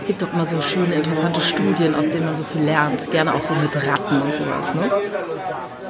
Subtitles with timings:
[0.00, 3.10] Es gibt doch immer so schöne, interessante Studien, aus denen man so viel lernt.
[3.10, 4.90] Gerne auch so mit Ratten und sowas, ne?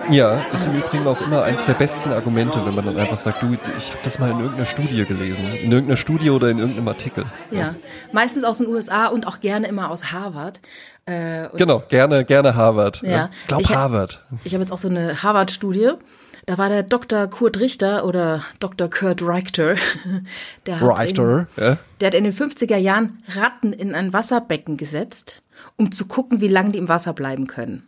[0.09, 3.43] Ja, ist im Übrigen auch immer eins der besten Argumente, wenn man dann einfach sagt,
[3.43, 5.47] du, ich habe das mal in irgendeiner Studie gelesen.
[5.47, 7.25] In irgendeiner Studie oder in irgendeinem Artikel.
[7.51, 7.75] Ja,
[8.13, 10.61] meistens aus den USA und auch gerne immer aus Harvard.
[11.07, 13.03] Äh, genau, gerne, gerne Harvard.
[13.03, 13.11] Ja.
[13.11, 13.31] ja.
[13.47, 14.25] Glaub ich Harvard.
[14.31, 15.93] Hab, ich habe jetzt auch so eine Harvard-Studie.
[16.47, 17.29] Da war der Dr.
[17.29, 18.89] Kurt Richter oder Dr.
[18.89, 19.77] Kurt Reichter.
[20.67, 21.79] Der hat, Richter, in, ja.
[22.01, 25.43] der hat in den 50er Jahren Ratten in ein Wasserbecken gesetzt,
[25.77, 27.87] um zu gucken, wie lange die im Wasser bleiben können.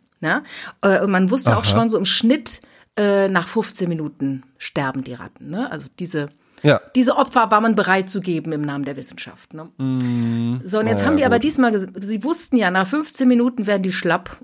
[0.80, 1.58] Äh, und man wusste Aha.
[1.58, 2.62] auch schon so im Schnitt,
[2.96, 5.50] äh, nach 15 Minuten sterben die Ratten.
[5.50, 5.70] Ne?
[5.70, 6.28] Also diese,
[6.62, 6.80] ja.
[6.94, 9.54] diese Opfer war man bereit zu geben im Namen der Wissenschaft.
[9.54, 9.70] Ne?
[9.78, 13.66] Mm, so, und jetzt ja, haben die aber diesmal, sie wussten ja, nach 15 Minuten
[13.66, 14.36] werden die schlapp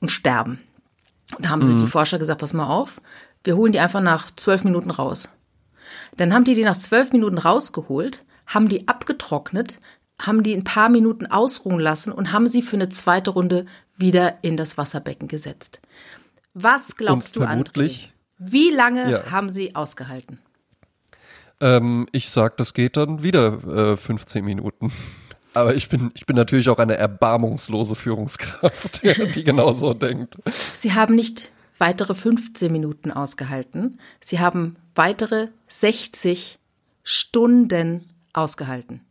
[0.00, 0.60] und sterben.
[1.34, 1.78] Und da haben sie mm.
[1.78, 3.00] die Forscher gesagt, pass mal auf,
[3.42, 5.30] wir holen die einfach nach zwölf Minuten raus.
[6.16, 9.80] Dann haben die die nach zwölf Minuten rausgeholt, haben die abgetrocknet,
[10.20, 14.38] haben die ein paar Minuten ausruhen lassen und haben sie für eine zweite Runde wieder
[14.42, 15.80] in das Wasserbecken gesetzt.
[16.54, 18.52] Was glaubst und du, vermutlich, André?
[18.52, 19.30] Wie lange ja.
[19.30, 20.38] haben sie ausgehalten?
[21.60, 24.92] Ähm, ich sag, das geht dann wieder äh, 15 Minuten.
[25.54, 29.02] Aber ich bin, ich bin natürlich auch eine erbarmungslose Führungskraft,
[29.34, 30.36] die genauso denkt.
[30.74, 34.00] Sie haben nicht weitere 15 Minuten ausgehalten.
[34.20, 36.58] Sie haben weitere 60
[37.04, 39.02] Stunden ausgehalten.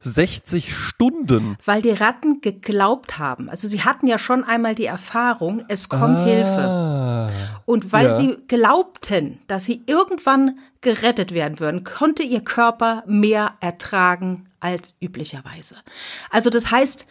[0.00, 1.56] 60 Stunden.
[1.64, 3.48] Weil die Ratten geglaubt haben.
[3.48, 7.60] Also sie hatten ja schon einmal die Erfahrung, es kommt ah, Hilfe.
[7.64, 8.16] Und weil ja.
[8.16, 15.74] sie glaubten, dass sie irgendwann gerettet werden würden, konnte ihr Körper mehr ertragen als üblicherweise.
[16.30, 17.06] Also das heißt,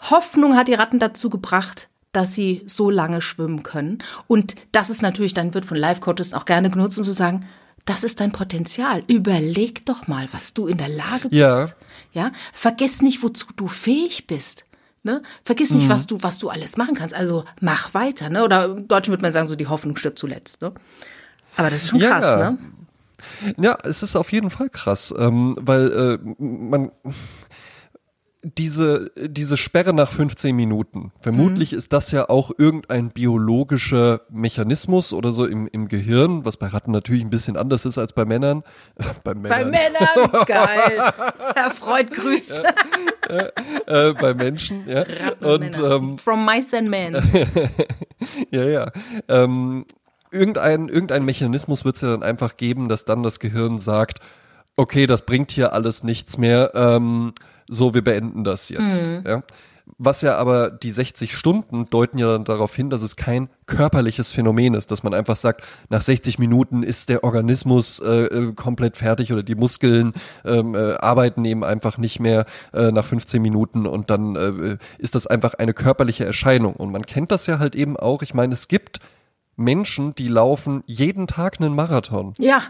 [0.00, 3.98] Hoffnung hat die Ratten dazu gebracht, dass sie so lange schwimmen können.
[4.26, 7.46] Und das ist natürlich, dann wird von Life-Coaches auch gerne genutzt, um zu sagen,
[7.86, 9.02] das ist dein Potenzial.
[9.06, 11.32] Überleg doch mal, was du in der Lage bist.
[11.32, 11.64] Ja.
[12.12, 12.32] ja?
[12.52, 14.64] Vergiss nicht, wozu du fähig bist.
[15.02, 15.22] Ne?
[15.44, 15.90] Vergiss nicht, mhm.
[15.90, 17.14] was du, was du alles machen kannst.
[17.14, 18.42] Also mach weiter, ne?
[18.42, 20.72] Oder im Deutschen würde man sagen, so die Hoffnung stirbt zuletzt, ne?
[21.56, 22.50] Aber das ist schon krass, ja.
[22.50, 22.58] ne?
[23.56, 26.90] Ja, es ist auf jeden Fall krass, ähm, weil äh, man
[28.54, 31.78] diese, diese Sperre nach 15 Minuten, vermutlich mhm.
[31.78, 36.92] ist das ja auch irgendein biologischer Mechanismus oder so im, im Gehirn, was bei Ratten
[36.92, 38.62] natürlich ein bisschen anders ist als bei Männern.
[39.24, 39.50] bei Männern.
[39.50, 41.12] Bei Männern, geil.
[41.56, 42.62] Herr Freud grüßt.
[43.28, 45.04] Ja, äh, bei Menschen, ja.
[45.40, 47.14] Und, ähm, From Mice and Men.
[48.52, 48.92] ja, ja.
[49.28, 49.86] Ähm,
[50.30, 54.20] irgendein, irgendein Mechanismus wird es ja dann einfach geben, dass dann das Gehirn sagt,
[54.76, 56.72] okay, das bringt hier alles nichts mehr.
[56.74, 57.32] Ähm,
[57.68, 59.06] so, wir beenden das jetzt.
[59.06, 59.24] Mhm.
[59.26, 59.42] Ja?
[59.98, 64.32] Was ja aber die 60 Stunden deuten ja dann darauf hin, dass es kein körperliches
[64.32, 68.96] Phänomen ist, dass man einfach sagt, nach 60 Minuten ist der Organismus äh, äh, komplett
[68.96, 70.12] fertig oder die Muskeln
[70.44, 75.14] ähm, äh, arbeiten eben einfach nicht mehr äh, nach 15 Minuten und dann äh, ist
[75.14, 76.74] das einfach eine körperliche Erscheinung.
[76.74, 78.22] Und man kennt das ja halt eben auch.
[78.22, 78.98] Ich meine, es gibt
[79.54, 82.34] Menschen, die laufen jeden Tag einen Marathon.
[82.38, 82.62] Ja.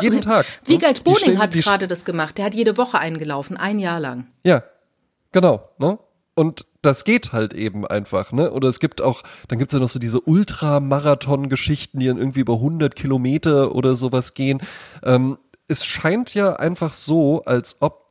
[0.00, 0.46] Jeden Tag.
[0.64, 2.38] Wiegald Boning hat gerade das gemacht.
[2.38, 4.26] Der hat jede Woche eingelaufen, ein Jahr lang.
[4.44, 4.62] Ja,
[5.32, 5.68] genau.
[5.78, 5.98] Ne?
[6.34, 8.50] Und das geht halt eben einfach, ne?
[8.50, 12.54] Oder es gibt auch, dann gibt's ja noch so diese Ultramarathon-Geschichten, die dann irgendwie über
[12.54, 14.60] 100 Kilometer oder sowas gehen.
[15.04, 18.04] Ähm, es scheint ja einfach so, als ob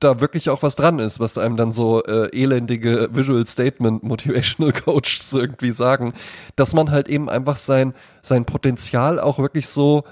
[0.00, 4.72] da wirklich auch was dran ist, was einem dann so äh, elendige Visual Statement Motivational
[4.84, 6.12] Coaches irgendwie sagen,
[6.56, 10.04] dass man halt eben einfach sein sein Potenzial auch wirklich so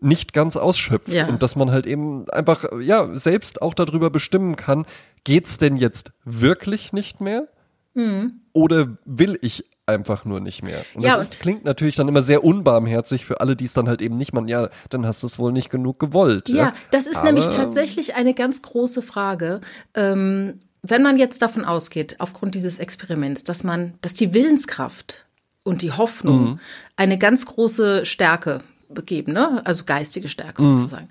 [0.00, 1.26] nicht ganz ausschöpft ja.
[1.26, 4.86] und dass man halt eben einfach ja selbst auch darüber bestimmen kann,
[5.24, 7.48] geht's denn jetzt wirklich nicht mehr
[7.94, 8.40] mhm.
[8.52, 10.84] oder will ich einfach nur nicht mehr.
[10.94, 13.88] Und ja, das ist, klingt natürlich dann immer sehr unbarmherzig für alle, die es dann
[13.88, 14.48] halt eben nicht machen.
[14.48, 16.48] Ja, dann hast du es wohl nicht genug gewollt.
[16.48, 16.72] Ja, ja.
[16.90, 19.60] das ist Aber, nämlich tatsächlich eine ganz große Frage.
[19.94, 25.26] Ähm, wenn man jetzt davon ausgeht, aufgrund dieses Experiments, dass man, dass die Willenskraft
[25.62, 26.60] und die Hoffnung mhm.
[26.96, 28.60] eine ganz große Stärke
[28.92, 29.62] begeben, ne?
[29.64, 30.78] also geistige Stärke mhm.
[30.78, 31.08] sozusagen.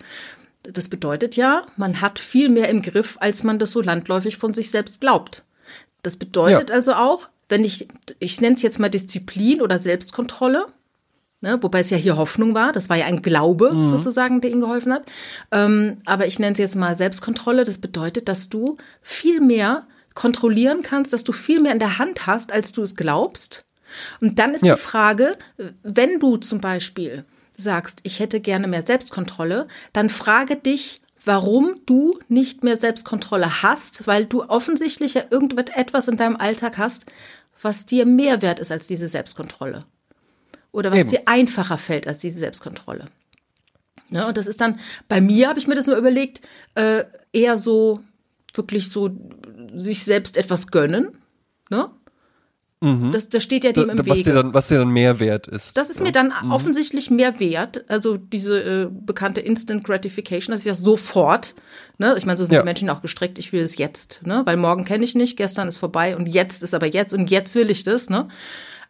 [0.64, 4.54] Das bedeutet ja, man hat viel mehr im Griff, als man das so landläufig von
[4.54, 5.44] sich selbst glaubt.
[6.04, 6.76] Das bedeutet ja.
[6.76, 7.88] also auch, wenn ich,
[8.20, 10.68] ich nenne es jetzt mal Disziplin oder Selbstkontrolle,
[11.42, 13.90] ne, wobei es ja hier Hoffnung war, das war ja ein Glaube mhm.
[13.90, 15.04] sozusagen, der ihnen geholfen hat.
[15.52, 20.82] Ähm, aber ich nenne es jetzt mal Selbstkontrolle, das bedeutet, dass du viel mehr kontrollieren
[20.82, 23.66] kannst, dass du viel mehr in der Hand hast, als du es glaubst.
[24.22, 24.75] Und dann ist ja.
[24.75, 25.38] die Frage,
[25.84, 27.25] wenn du zum Beispiel
[27.62, 34.08] sagst, ich hätte gerne mehr Selbstkontrolle, dann frage dich, warum du nicht mehr Selbstkontrolle hast,
[34.08, 37.06] weil du offensichtlich ja irgendetwas in deinem Alltag hast,
[37.62, 39.86] was dir mehr wert ist als diese Selbstkontrolle.
[40.72, 41.10] oder was Eben.
[41.10, 43.08] dir einfacher fällt als diese Selbstkontrolle.
[44.10, 44.28] Ne?
[44.28, 46.42] Und das ist dann, bei mir habe ich mir das nur überlegt,
[46.76, 48.02] äh, eher so,
[48.54, 49.10] wirklich so,
[49.76, 51.18] sich selbst etwas gönnen.
[51.70, 51.90] Ne?
[52.81, 54.34] Das, das steht ja dem Da- im was, dir Wege.
[54.34, 55.76] dann, was dir dann mehr wert ist.
[55.76, 57.84] Das ist mir dann offensichtlich mehr wert.
[57.90, 61.56] Also diese äh, bekannte Instant Gratification, das ist ja sofort.
[61.98, 62.16] Ne?
[62.18, 62.62] Ich meine, so sind Ja.
[62.62, 63.38] die Menschen auch gestrickt.
[63.38, 64.44] Ich will es jetzt, ne?
[64.46, 67.54] weil morgen kenne ich nicht, gestern ist vorbei und jetzt ist aber jetzt und jetzt
[67.56, 68.10] will ich das.
[68.10, 68.30] Ne?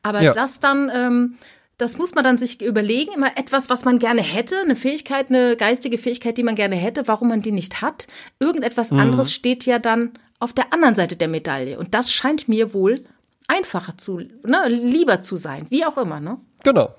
[0.04, 0.34] Aber Ja.
[0.34, 1.34] das dann, ähm,
[1.80, 3.12] das muss man dann sich überlegen.
[3.16, 7.08] Immer etwas, was man gerne hätte, eine Fähigkeit, eine geistige Fähigkeit, die man gerne hätte,
[7.08, 8.06] warum man die nicht hat.
[8.40, 9.00] Irgendetwas Mhm.
[9.00, 11.80] anderes steht ja dann auf der anderen Seite der Medaille.
[11.80, 13.04] Und das scheint mir wohl
[13.50, 16.38] einfacher zu, ne, lieber zu sein, wie auch immer, ne?
[16.64, 16.94] Genau.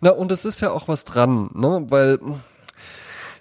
[0.00, 1.86] Na, und es ist ja auch was dran, ne?
[1.88, 2.18] Weil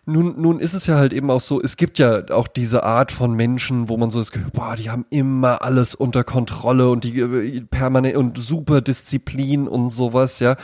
[0.06, 3.12] nun, nun ist es ja halt eben auch so, es gibt ja auch diese Art
[3.12, 7.04] von Menschen, wo man so das Gefühl, boah, die haben immer alles unter Kontrolle und
[7.04, 10.56] die äh, permanent und super Disziplin und sowas, ja.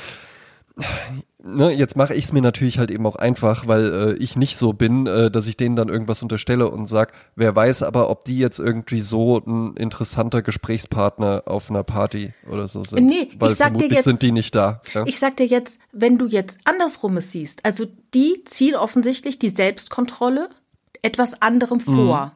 [1.43, 4.57] Ne, jetzt mache ich es mir natürlich halt eben auch einfach, weil äh, ich nicht
[4.57, 8.25] so bin, äh, dass ich denen dann irgendwas unterstelle und sag, wer weiß aber, ob
[8.25, 13.05] die jetzt irgendwie so ein interessanter Gesprächspartner auf einer Party oder so sind.
[13.05, 14.81] Nee, ich weil sag dir vermutlich jetzt- sind die nicht da.
[14.93, 15.05] Ja?
[15.05, 19.49] Ich sag dir jetzt, wenn du jetzt andersrum es siehst, also die ziehen offensichtlich die
[19.49, 20.49] Selbstkontrolle
[21.01, 22.33] etwas anderem vor.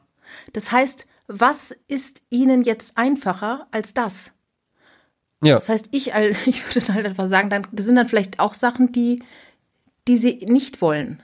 [0.53, 4.31] Das heißt, was ist ihnen jetzt einfacher als das?
[5.43, 5.55] Ja.
[5.55, 6.11] Das heißt, ich,
[6.45, 9.23] ich würde dann halt einfach sagen, dann, das sind dann vielleicht auch Sachen, die,
[10.07, 11.21] die sie nicht wollen,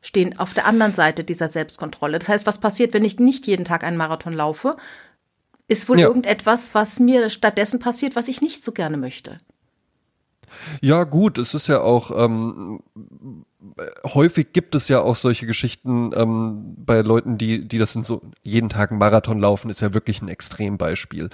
[0.00, 2.18] stehen auf der anderen Seite dieser Selbstkontrolle.
[2.18, 4.76] Das heißt, was passiert, wenn ich nicht jeden Tag einen Marathon laufe?
[5.68, 6.06] Ist wohl Ja.
[6.06, 9.38] irgendetwas, was mir stattdessen passiert, was ich nicht so gerne möchte.
[10.80, 12.80] Ja, gut, es ist ja auch, ähm,
[14.04, 18.22] häufig gibt es ja auch solche Geschichten ähm, bei Leuten, die, die das sind so
[18.42, 21.30] jeden Tag einen Marathon laufen, ist ja wirklich ein Extrembeispiel.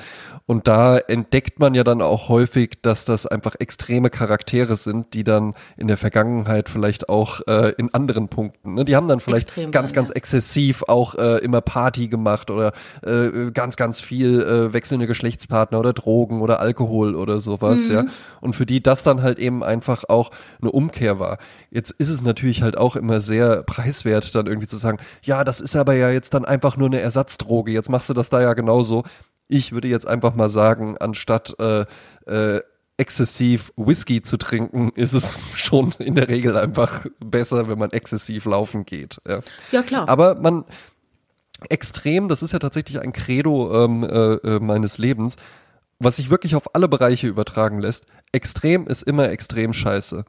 [0.46, 5.24] Und da entdeckt man ja dann auch häufig, dass das einfach extreme Charaktere sind, die
[5.24, 9.48] dann in der Vergangenheit vielleicht auch äh, in anderen Punkten, ne, die haben dann vielleicht
[9.48, 10.16] Extrem ganz, waren, ganz ja.
[10.16, 15.92] exzessiv auch äh, immer Party gemacht oder äh, ganz, ganz viel äh, wechselnde Geschlechtspartner oder
[15.92, 17.94] Drogen oder Alkohol oder sowas, Mhm.
[17.94, 18.04] ja.
[18.40, 20.30] Und für die das dann halt eben einfach auch
[20.60, 21.38] eine Umkehr war.
[21.70, 25.60] Jetzt ist es natürlich halt auch immer sehr preiswert, dann irgendwie zu sagen, ja, das
[25.60, 28.54] ist aber ja jetzt dann einfach nur eine Ersatzdroge, jetzt machst du das da ja
[28.54, 29.04] genauso.
[29.48, 31.84] Ich würde jetzt einfach mal sagen, anstatt äh,
[32.26, 32.60] äh,
[32.96, 38.44] exzessiv Whisky zu trinken, ist es schon in der Regel einfach besser, wenn man exzessiv
[38.44, 39.18] laufen geht.
[39.26, 39.40] Ja.
[39.70, 40.08] Ja, klar.
[40.08, 40.64] Aber man
[41.68, 45.36] extrem, das ist ja tatsächlich ein Credo ähm, äh, äh, meines Lebens,
[45.98, 48.06] was sich wirklich auf alle Bereiche übertragen lässt.
[48.32, 50.24] Extrem ist immer extrem scheiße.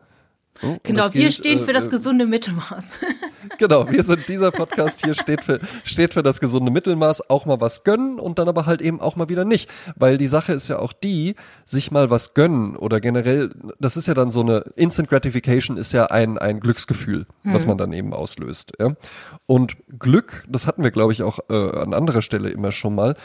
[0.62, 2.94] So, Genau, wir gilt, stehen äh, für das äh, gesunde Mittelmaß.
[3.58, 7.60] Genau, wir sind, dieser Podcast hier steht für, steht für das gesunde Mittelmaß, auch mal
[7.60, 9.70] was gönnen und dann aber halt eben auch mal wieder nicht.
[9.96, 11.36] Weil die Sache ist ja auch die,
[11.66, 15.92] sich mal was gönnen oder generell, das ist ja dann so eine, Instant Gratification ist
[15.92, 18.74] ja ein, ein Glücksgefühl, was man dann eben auslöst.
[18.80, 18.96] Ja?
[19.46, 23.16] Und Glück, das hatten wir glaube ich auch äh, an anderer Stelle immer schon mal,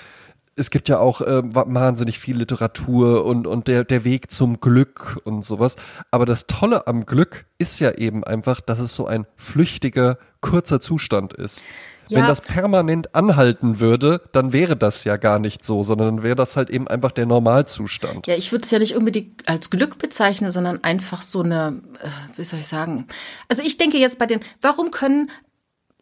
[0.59, 4.61] es gibt ja auch äh, wa- wahnsinnig viel Literatur und, und der, der Weg zum
[4.61, 5.77] Glück und sowas.
[6.11, 10.81] Aber das Tolle am Glück ist ja eben einfach, dass es so ein flüchtiger, kurzer
[10.81, 11.65] Zustand ist.
[12.11, 12.21] Ja.
[12.21, 16.37] Wenn das permanent anhalten würde, dann wäre das ja gar nicht so, sondern dann wäre
[16.37, 18.27] das halt eben einfach der Normalzustand.
[18.27, 22.09] Ja, ich würde es ja nicht unbedingt als Glück bezeichnen, sondern einfach so eine, äh,
[22.39, 23.07] wie soll ich sagen?
[23.49, 25.31] Also ich denke jetzt bei den, warum können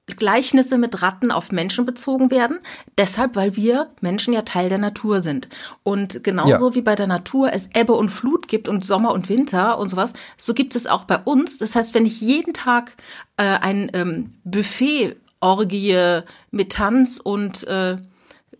[0.06, 2.58] Gleichnisse mit Ratten auf Menschen bezogen werden?
[2.96, 5.48] Deshalb, weil wir Menschen ja Teil der Natur sind.
[5.82, 6.74] Und genauso Ja.
[6.76, 10.12] wie bei der Natur es Ebbe und Flut gibt und Sommer und Winter und sowas,
[10.36, 11.58] so gibt es auch bei uns.
[11.58, 12.96] Das heißt, wenn ich jeden Tag
[13.36, 16.20] äh, ein ähm, Buffet Orgie
[16.50, 17.96] mit Tanz und äh,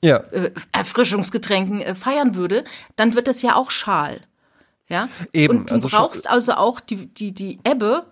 [0.02, 2.64] Ja, äh, Erfrischungsgetränken äh, feiern würde,
[2.96, 4.20] dann wird das ja auch schal.
[4.88, 5.08] Ja?
[5.32, 8.04] Eben, Und du also brauchst also auch die, die, die Ebbe,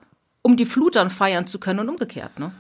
[0.42, 2.52] um die Flut dann feiern zu können und umgekehrt, ne?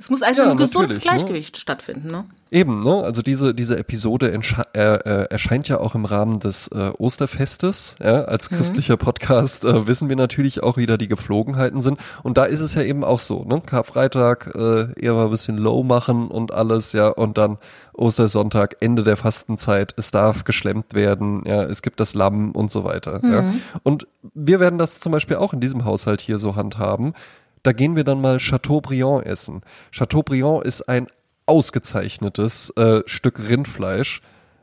[0.00, 1.10] Es muss also Ja, gesunden natürlich, ne?
[1.10, 2.24] Gleichgewicht stattfinden, ne?
[2.50, 3.02] Eben, ne?
[3.04, 7.96] Also diese, diese Episode äh, äh, erscheint ja auch im Rahmen des äh, Osterfestes.
[8.02, 8.22] Ja?
[8.22, 12.00] Als christlicher Podcast äh, wissen wir natürlich auch, wie da die Gepflogenheiten sind.
[12.22, 13.60] Und da ist es ja eben auch so, ne?
[13.64, 17.58] Karfreitag äh, eher mal ein bisschen low machen und alles, ja, und dann
[17.92, 22.84] Ostersonntag, Ende der Fastenzeit, es darf geschlemmt werden, ja, es gibt das Lamm und so
[22.84, 23.20] weiter.
[23.22, 23.52] Ja?
[23.82, 27.12] Und wir werden das zum Beispiel auch in diesem Haushalt hier so handhaben.
[27.62, 29.62] Da gehen wir dann mal Chateaubriand essen.
[29.92, 31.08] Chateaubriand ist ein
[31.46, 34.22] ausgezeichnetes äh, Stück Rindfleisch,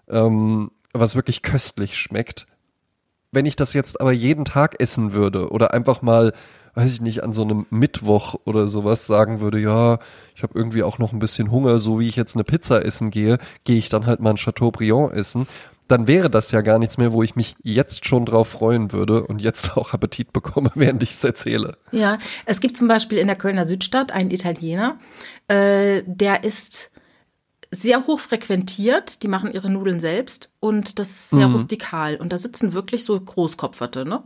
[0.09, 2.47] ähm, was wirklich köstlich schmeckt.
[3.31, 6.33] Wenn ich das jetzt aber jeden Tag essen würde oder einfach mal,
[6.75, 9.99] weiß ich nicht, an so einem Mittwoch oder sowas sagen würde, ja,
[10.33, 13.11] ich habe irgendwie auch noch ein bisschen Hunger, so wie ich jetzt eine Pizza essen
[13.11, 15.45] gehe, gehe ich dann halt mal ein Chateaubriand essen,
[15.87, 19.25] dann wäre das ja gar nichts mehr, wo ich mich jetzt schon drauf freuen würde
[19.25, 21.77] und jetzt auch Appetit bekomme, während ich es erzähle.
[21.91, 24.97] Ja, es gibt zum Beispiel in der Kölner Südstadt einen Italiener,
[25.47, 26.91] äh, der ist
[27.71, 31.55] sehr hoch frequentiert, die machen ihre Nudeln selbst und das ist sehr mhm.
[31.55, 34.23] rustikal und da sitzen wirklich so Großkopferte, ne?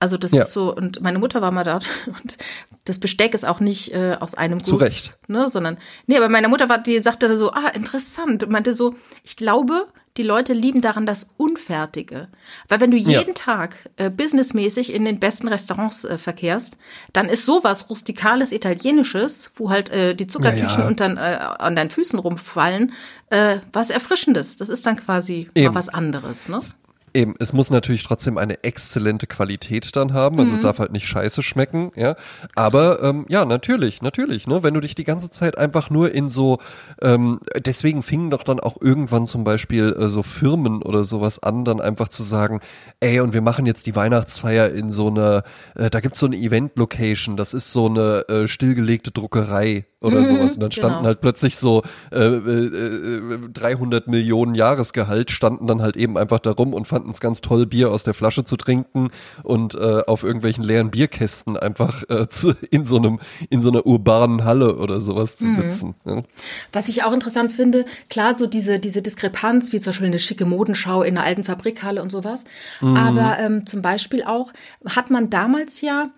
[0.00, 0.42] Also das ja.
[0.42, 2.38] ist so, und meine Mutter war mal da und
[2.84, 5.18] das Besteck ist auch nicht äh, aus einem Guss, Zu Recht.
[5.26, 8.94] ne, sondern, nee, aber meine Mutter war, die sagte so, ah, interessant, und meinte so,
[9.24, 12.28] ich glaube, die Leute lieben daran das Unfertige.
[12.68, 13.34] Weil wenn du jeden ja.
[13.34, 16.76] Tag äh, businessmäßig in den besten Restaurants äh, verkehrst,
[17.12, 20.94] dann ist sowas rustikales Italienisches, wo halt äh, die Zuckertüchen ja, ja.
[20.94, 22.92] dann, äh, an deinen Füßen rumfallen,
[23.30, 24.56] äh, was Erfrischendes.
[24.56, 26.48] Das ist dann quasi mal was anderes.
[26.48, 26.58] Ne?
[27.18, 30.54] Eben, es muss natürlich trotzdem eine exzellente Qualität dann haben, also mhm.
[30.54, 32.14] es darf halt nicht scheiße schmecken, ja.
[32.54, 36.28] Aber ähm, ja, natürlich, natürlich, ne, wenn du dich die ganze Zeit einfach nur in
[36.28, 36.58] so,
[37.02, 41.64] ähm, deswegen fingen doch dann auch irgendwann zum Beispiel äh, so Firmen oder sowas an,
[41.64, 42.60] dann einfach zu sagen,
[43.00, 45.42] ey, und wir machen jetzt die Weihnachtsfeier in so einer,
[45.74, 50.24] äh, da gibt's so eine Event-Location, das ist so eine äh, stillgelegte Druckerei oder mhm,
[50.24, 50.52] sowas.
[50.54, 51.06] Und dann standen genau.
[51.08, 56.52] halt plötzlich so äh, äh, 300 äh, Millionen Jahresgehalt, standen dann halt eben einfach da
[56.52, 59.10] rum und fanden es ganz toll, Bier aus der Flasche zu trinken
[59.42, 63.18] und äh, auf irgendwelchen leeren Bierkästen einfach äh, zu, in so einem
[63.50, 65.54] in so einer urbanen Halle oder sowas zu mhm.
[65.56, 65.94] sitzen.
[66.04, 66.22] Ja.
[66.72, 70.44] Was ich auch interessant finde, klar, so diese, diese Diskrepanz, wie zum Beispiel eine schicke
[70.44, 72.44] Modenschau in einer alten Fabrikhalle und sowas.
[72.80, 72.96] Mhm.
[72.96, 74.52] Aber ähm, zum Beispiel auch
[74.86, 76.10] hat man damals ja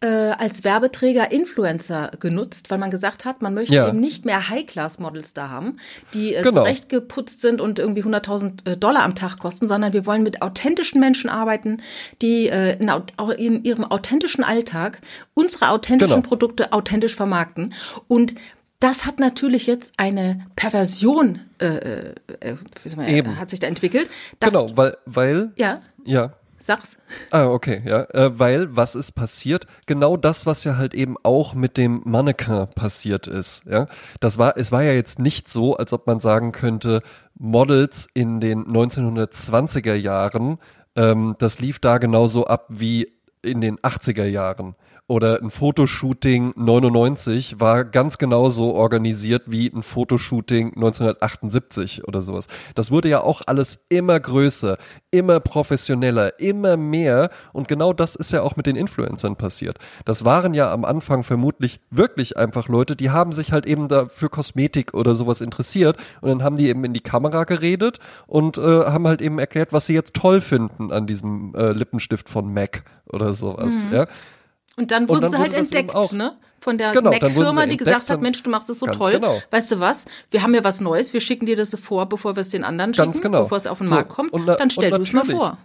[0.00, 3.88] äh, als Werbeträger Influencer genutzt, weil man gesagt hat, man möchte ja.
[3.88, 5.78] eben nicht mehr High-Class-Models da haben,
[6.12, 6.62] die äh, genau.
[6.62, 11.00] zurechtgeputzt sind und irgendwie 100.000 äh, Dollar am Tag kosten, sondern wir wollen mit authentischen
[11.00, 11.80] Menschen arbeiten,
[12.20, 12.90] die äh, in,
[13.38, 15.00] in ihrem authentischen Alltag
[15.32, 16.28] unsere authentischen genau.
[16.28, 17.72] Produkte authentisch vermarkten.
[18.06, 18.34] Und
[18.80, 23.40] das hat natürlich jetzt eine Perversion, äh, äh, äh wie soll man, Eben.
[23.40, 24.10] hat sich da entwickelt.
[24.40, 26.34] genau, weil, weil, ja, ja,
[26.66, 26.98] Sag's.
[27.30, 28.02] Ah, okay, ja.
[28.12, 29.68] Äh, weil, was ist passiert?
[29.86, 33.86] Genau das, was ja halt eben auch mit dem Mannequin passiert ist, ja.
[34.18, 37.02] Das war, es war ja jetzt nicht so, als ob man sagen könnte,
[37.38, 40.58] Models in den 1920er Jahren,
[40.96, 44.74] ähm, das lief da genauso ab wie in den 80er Jahren
[45.08, 52.48] oder ein Fotoshooting 99 war ganz genauso organisiert wie ein Fotoshooting 1978 oder sowas.
[52.74, 54.78] Das wurde ja auch alles immer größer,
[55.12, 59.78] immer professioneller, immer mehr und genau das ist ja auch mit den Influencern passiert.
[60.04, 64.06] Das waren ja am Anfang vermutlich wirklich einfach Leute, die haben sich halt eben da
[64.06, 68.58] für Kosmetik oder sowas interessiert und dann haben die eben in die Kamera geredet und
[68.58, 72.52] äh, haben halt eben erklärt, was sie jetzt toll finden an diesem äh, Lippenstift von
[72.52, 73.92] MAC oder sowas, mhm.
[73.92, 74.06] ja.
[74.76, 76.36] Und dann wurden und dann sie halt entdeckt, ne?
[76.60, 79.12] Von der genau, Mac-Firma, die gesagt hat, Mensch, du machst es so toll.
[79.12, 79.40] Genau.
[79.50, 80.06] Weißt du was?
[80.30, 82.92] Wir haben ja was Neues, wir schicken dir das vor, bevor wir es den anderen
[82.92, 83.42] schicken, ganz genau.
[83.44, 84.32] bevor es auf den so, Markt kommt.
[84.32, 85.58] Und, dann stell du es mal vor.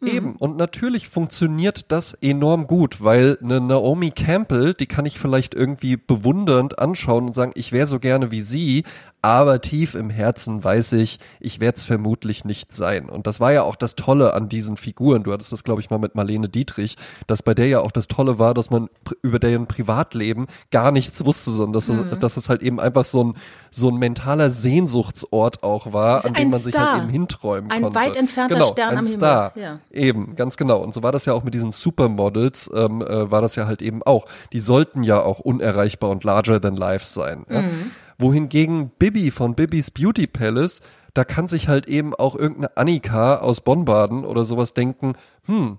[0.00, 0.08] Mhm.
[0.08, 5.54] Eben, und natürlich funktioniert das enorm gut, weil eine Naomi Campbell, die kann ich vielleicht
[5.54, 8.84] irgendwie bewundernd anschauen und sagen, ich wäre so gerne wie sie,
[9.22, 13.08] aber tief im Herzen weiß ich, ich werde es vermutlich nicht sein.
[13.08, 15.24] Und das war ja auch das Tolle an diesen Figuren.
[15.24, 16.96] Du hattest das, glaube ich, mal mit Marlene Dietrich,
[17.26, 18.88] dass bei der ja auch das Tolle war, dass man
[19.22, 22.10] über deren Privatleben gar nichts wusste, sondern dass, mhm.
[22.12, 23.34] es, dass es halt eben einfach so ein,
[23.70, 26.72] so ein mentaler Sehnsuchtsort auch war, an dem man Star.
[26.72, 27.98] sich halt eben hinträumen ein konnte.
[27.98, 29.52] Ein weit entfernter genau, Stern ein am Star.
[29.54, 29.68] Himmel.
[29.68, 29.80] Ja.
[29.90, 30.80] Eben, ganz genau.
[30.80, 33.82] Und so war das ja auch mit diesen Supermodels, ähm, äh, war das ja halt
[33.82, 34.26] eben auch.
[34.52, 37.44] Die sollten ja auch unerreichbar und larger than life sein.
[37.48, 37.62] Ja?
[37.62, 40.80] Mhm wohingegen Bibi von Bibis Beauty Palace,
[41.14, 45.78] da kann sich halt eben auch irgendeine Annika aus Bonn-Baden oder sowas denken, hm,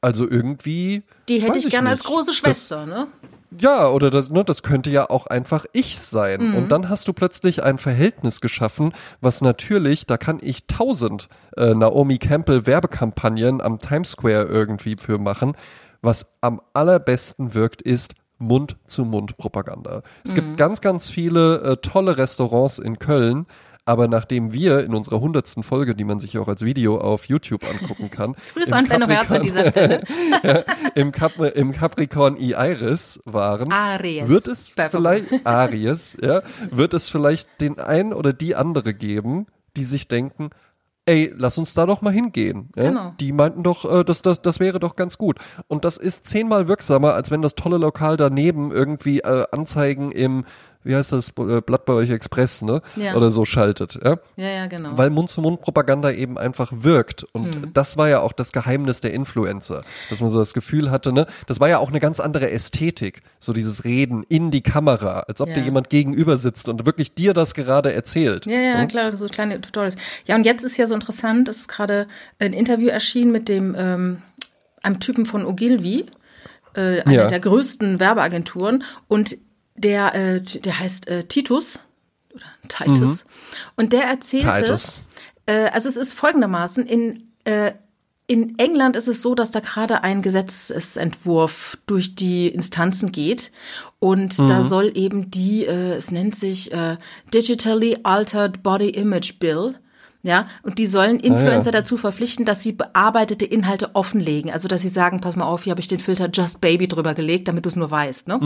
[0.00, 1.02] also irgendwie.
[1.28, 3.06] Die hätte ich, ich gerne als große Schwester, das, ne?
[3.60, 6.50] Ja, oder das, ne, das könnte ja auch einfach ich sein.
[6.50, 6.56] Mhm.
[6.56, 11.74] Und dann hast du plötzlich ein Verhältnis geschaffen, was natürlich, da kann ich tausend äh,
[11.74, 15.52] Naomi Campbell Werbekampagnen am Times Square irgendwie für machen.
[16.00, 20.02] Was am allerbesten wirkt, ist, Mund-zu-Mund-Propaganda.
[20.24, 20.36] Es mhm.
[20.36, 23.46] gibt ganz, ganz viele äh, tolle Restaurants in Köln,
[23.84, 27.68] aber nachdem wir in unserer hundertsten Folge, die man sich auch als Video auf YouTube
[27.68, 30.04] angucken kann, Grüße an Benno Herz an dieser Stelle,
[30.42, 30.62] ja,
[30.94, 34.28] im, Cap im Capricorn I Iris waren, Aries.
[34.28, 39.46] wird es vielleicht Aries, ja, wird es vielleicht den einen oder die andere geben,
[39.76, 40.50] die sich denken,
[41.06, 42.70] ey, lass uns da doch mal hingehen.
[42.76, 42.82] Ja?
[42.84, 43.14] Genau.
[43.20, 45.38] Die meinten doch, äh, das, das, das wäre doch ganz gut.
[45.68, 50.44] Und das ist zehnmal wirksamer, als wenn das tolle Lokal daneben irgendwie äh, Anzeigen im
[50.84, 52.82] wie heißt das, äh, Blatt bei euch Express, ne?
[52.96, 53.14] Ja.
[53.14, 54.18] Oder so schaltet, ja?
[54.36, 54.96] Ja, ja, genau.
[54.96, 57.24] Weil Mund-zu-Mund-Propaganda eben einfach wirkt.
[57.32, 57.72] Und Hm.
[57.74, 59.82] das war ja auch das Geheimnis der Influencer.
[60.10, 61.26] Dass man so das Gefühl hatte, ne?
[61.46, 63.22] Das war ja auch eine ganz andere Ästhetik.
[63.38, 65.54] So dieses Reden in die Kamera, als ob Ja.
[65.56, 68.46] dir jemand gegenüber sitzt und wirklich dir das gerade erzählt.
[68.46, 69.96] Ja, ja, klar, so kleine Tutorials.
[70.26, 72.06] Ja, und jetzt ist ja so interessant, es ist gerade
[72.38, 74.22] ein Interview erschienen mit dem ähm,
[74.82, 76.06] einem Typen von Ogilvy,
[76.74, 77.26] äh, einer Ja.
[77.28, 79.36] der größten Werbeagenturen, und
[79.74, 81.78] der, äh, der heißt äh, Titus
[82.34, 83.24] oder Titus.
[83.76, 84.56] Und der erzählte, Mhm.
[84.64, 85.04] Titus.
[85.46, 87.72] äh, also es ist folgendermaßen, in, äh,
[88.28, 93.50] in England ist es so, dass da gerade ein Gesetzesentwurf durch die Instanzen geht
[93.98, 94.46] und Mhm.
[94.46, 96.96] da soll eben die, äh, es nennt sich äh,
[97.34, 99.74] Digitally Altered Body Image Bill,
[100.22, 101.80] ja, und die sollen Influencer Ah, ja.
[101.80, 104.50] dazu verpflichten, dass sie bearbeitete Inhalte offenlegen.
[104.52, 107.14] Also, dass sie sagen, pass mal auf, hier habe ich den Filter Just Baby drüber
[107.14, 108.38] gelegt, damit du es nur weißt, ne?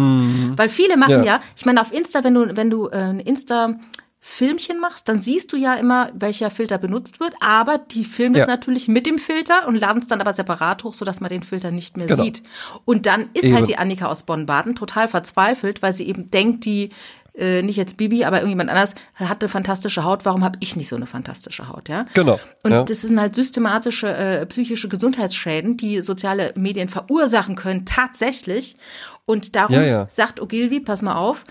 [0.56, 1.25] Weil viele machen Mhm.
[1.25, 1.37] Ja.
[1.37, 1.40] ja.
[1.56, 3.75] ich meine, auf Insta, wenn du, wenn du äh, ein Insta
[4.18, 8.42] Filmchen machst, dann siehst du ja immer, welcher Filter benutzt wird, aber die filmen Ja.
[8.42, 11.45] es natürlich mit dem Filter und laden es dann aber separat hoch, sodass man den
[11.45, 12.25] Filter nicht mehr Genau.
[12.25, 12.42] sieht.
[12.85, 13.54] Und dann ist Eben.
[13.54, 16.90] halt die Annika aus Bonn-Baden total verzweifelt, weil sie eben denkt, die
[17.36, 20.24] äh, nicht jetzt Bibi, aber irgendjemand anders hat eine fantastische Haut.
[20.24, 22.04] Warum habe ich nicht so eine fantastische Haut, ja?
[22.14, 22.82] Genau, Und ja.
[22.82, 28.76] das sind halt systematische äh, psychische Gesundheitsschäden, die soziale Medien verursachen können, tatsächlich.
[29.26, 30.06] Und darum Ja, ja.
[30.08, 31.44] sagt Ogilvy, pass mal auf,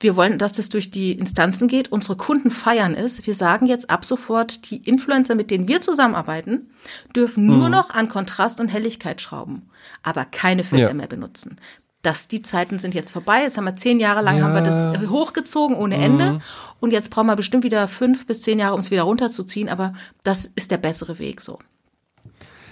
[0.00, 1.92] wir wollen, dass das durch die Instanzen geht.
[1.92, 3.24] Unsere Kunden feiern es.
[3.24, 6.70] Wir sagen jetzt ab sofort, die Influencer, mit denen wir zusammenarbeiten,
[7.14, 7.58] dürfen Mhm.
[7.58, 9.70] nur noch an Kontrast und Helligkeit schrauben,
[10.02, 10.94] aber keine Filter Ja.
[10.94, 11.56] mehr benutzen.
[12.02, 13.42] Das, die Zeiten sind jetzt vorbei.
[13.42, 14.44] Jetzt haben wir zehn Jahre lang Ja.
[14.44, 16.40] haben wir das hochgezogen ohne Ende.
[16.80, 19.68] Und jetzt brauchen wir bestimmt wieder fünf bis zehn Jahre, um es wieder runterzuziehen.
[19.68, 19.94] Aber
[20.24, 21.58] das ist der bessere Weg so.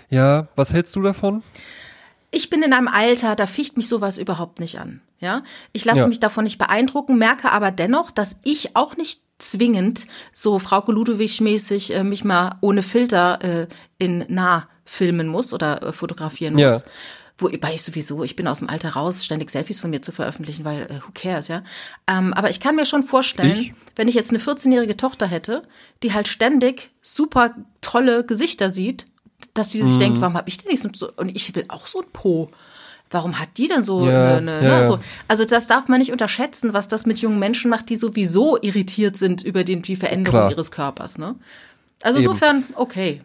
[0.08, 1.42] Ja, was hältst du davon?
[2.32, 5.00] Ich bin in einem Alter, da ficht mich sowas überhaupt nicht an.
[5.20, 6.06] Ja, ich lasse Ja.
[6.06, 11.94] mich davon nicht beeindrucken, merke aber dennoch, dass ich auch nicht zwingend so Frauke Ludewig-mäßig
[11.94, 13.66] äh, mich mal ohne Filter äh,
[13.98, 16.62] in nah filmen muss oder äh, fotografieren muss.
[16.62, 16.78] Ja.
[17.40, 20.64] Wobei ich sowieso, ich bin aus dem Alter raus, ständig Selfies von mir zu veröffentlichen,
[20.64, 21.62] weil äh, who cares, ja.
[22.06, 23.72] Ähm, aber ich kann mir schon vorstellen, Ich?
[23.96, 25.62] wenn ich jetzt eine 14-jährige Tochter hätte,
[26.02, 29.06] die halt ständig super tolle Gesichter sieht,
[29.54, 30.00] dass sie sich Mhm.
[30.00, 32.50] denkt, warum habe ich denn nicht so, und ich will auch so ein Po.
[33.12, 35.00] Warum hat die denn so Ja, eine, eine ja, ne, so?
[35.26, 39.16] Also das darf man nicht unterschätzen, was das mit jungen Menschen macht, die sowieso irritiert
[39.16, 40.50] sind über den, die Veränderung Klar.
[40.50, 41.34] ihres Körpers, ne?
[42.02, 42.28] Also Eben.
[42.28, 43.22] insofern, okay.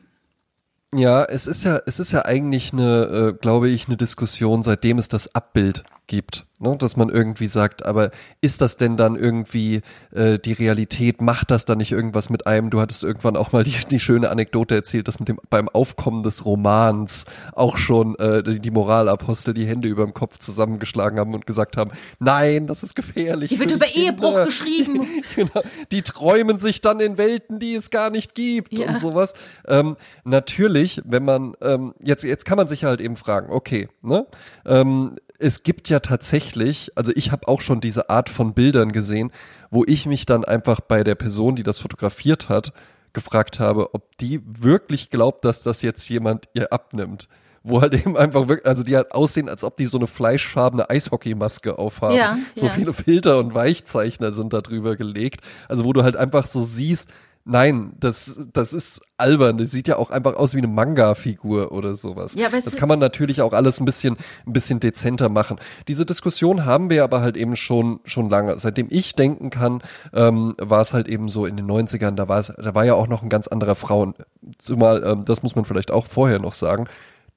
[0.98, 4.98] Ja, es ist ja, es ist ja eigentlich eine, äh, glaube ich, eine Diskussion, seitdem
[4.98, 6.78] es das Abbild gibt, ne?
[6.78, 11.22] dass man irgendwie sagt, aber ist das denn dann irgendwie äh, die Realität?
[11.22, 12.70] Macht das dann nicht irgendwas mit einem?
[12.70, 16.24] Du hattest irgendwann auch mal die, die schöne Anekdote erzählt, dass mit dem beim Aufkommen
[16.24, 21.34] des Romans auch schon äh, die, die Moralapostel die Hände über dem Kopf zusammengeschlagen haben
[21.34, 23.50] und gesagt haben, nein, das ist gefährlich.
[23.50, 24.46] Hier wird über die Ehebruch Kinder.
[24.46, 25.08] geschrieben.
[25.36, 28.90] genau, die träumen sich dann in Welten, die es gar nicht gibt Ja.
[28.90, 29.34] und sowas.
[29.68, 34.26] Ähm, natürlich, wenn man ähm, jetzt jetzt kann man sich halt eben fragen, okay, ne?
[34.66, 36.55] Ähm, es gibt ja tatsächlich,
[36.96, 39.32] also ich habe auch schon diese Art von Bildern gesehen,
[39.70, 42.74] wo ich mich dann einfach bei der Person, die das fotografiert hat,
[43.14, 47.28] gefragt habe, ob die wirklich glaubt, dass das jetzt jemand ihr abnimmt.
[47.64, 50.88] Wo halt eben einfach wirklich, also die halt aussehen, als ob die so eine fleischfarbene
[50.88, 52.16] Eishockeymaske aufhaben.
[52.16, 52.72] Ja, so ja.
[52.72, 55.42] viele Filter und Weichzeichner sind da drüber gelegt.
[55.68, 57.10] Also wo du halt einfach so siehst,
[57.46, 59.58] nein, das, das ist albern.
[59.58, 62.36] Das sieht ja auch einfach aus wie eine Manga-Figur oder sowas.
[62.36, 65.58] Ja, weißt das kann man natürlich auch alles ein bisschen, ein bisschen dezenter machen.
[65.88, 68.58] Diese Diskussion haben wir aber halt eben schon, schon lange.
[68.60, 69.82] Seitdem ich denken kann,
[70.14, 72.96] ähm, war es halt eben so in den 90ern, da war es, da war ja
[72.96, 74.16] auch noch ein ganz anderer Frauen.
[74.58, 76.88] Zumal, ähm, das muss man vielleicht auch vorher noch sagen,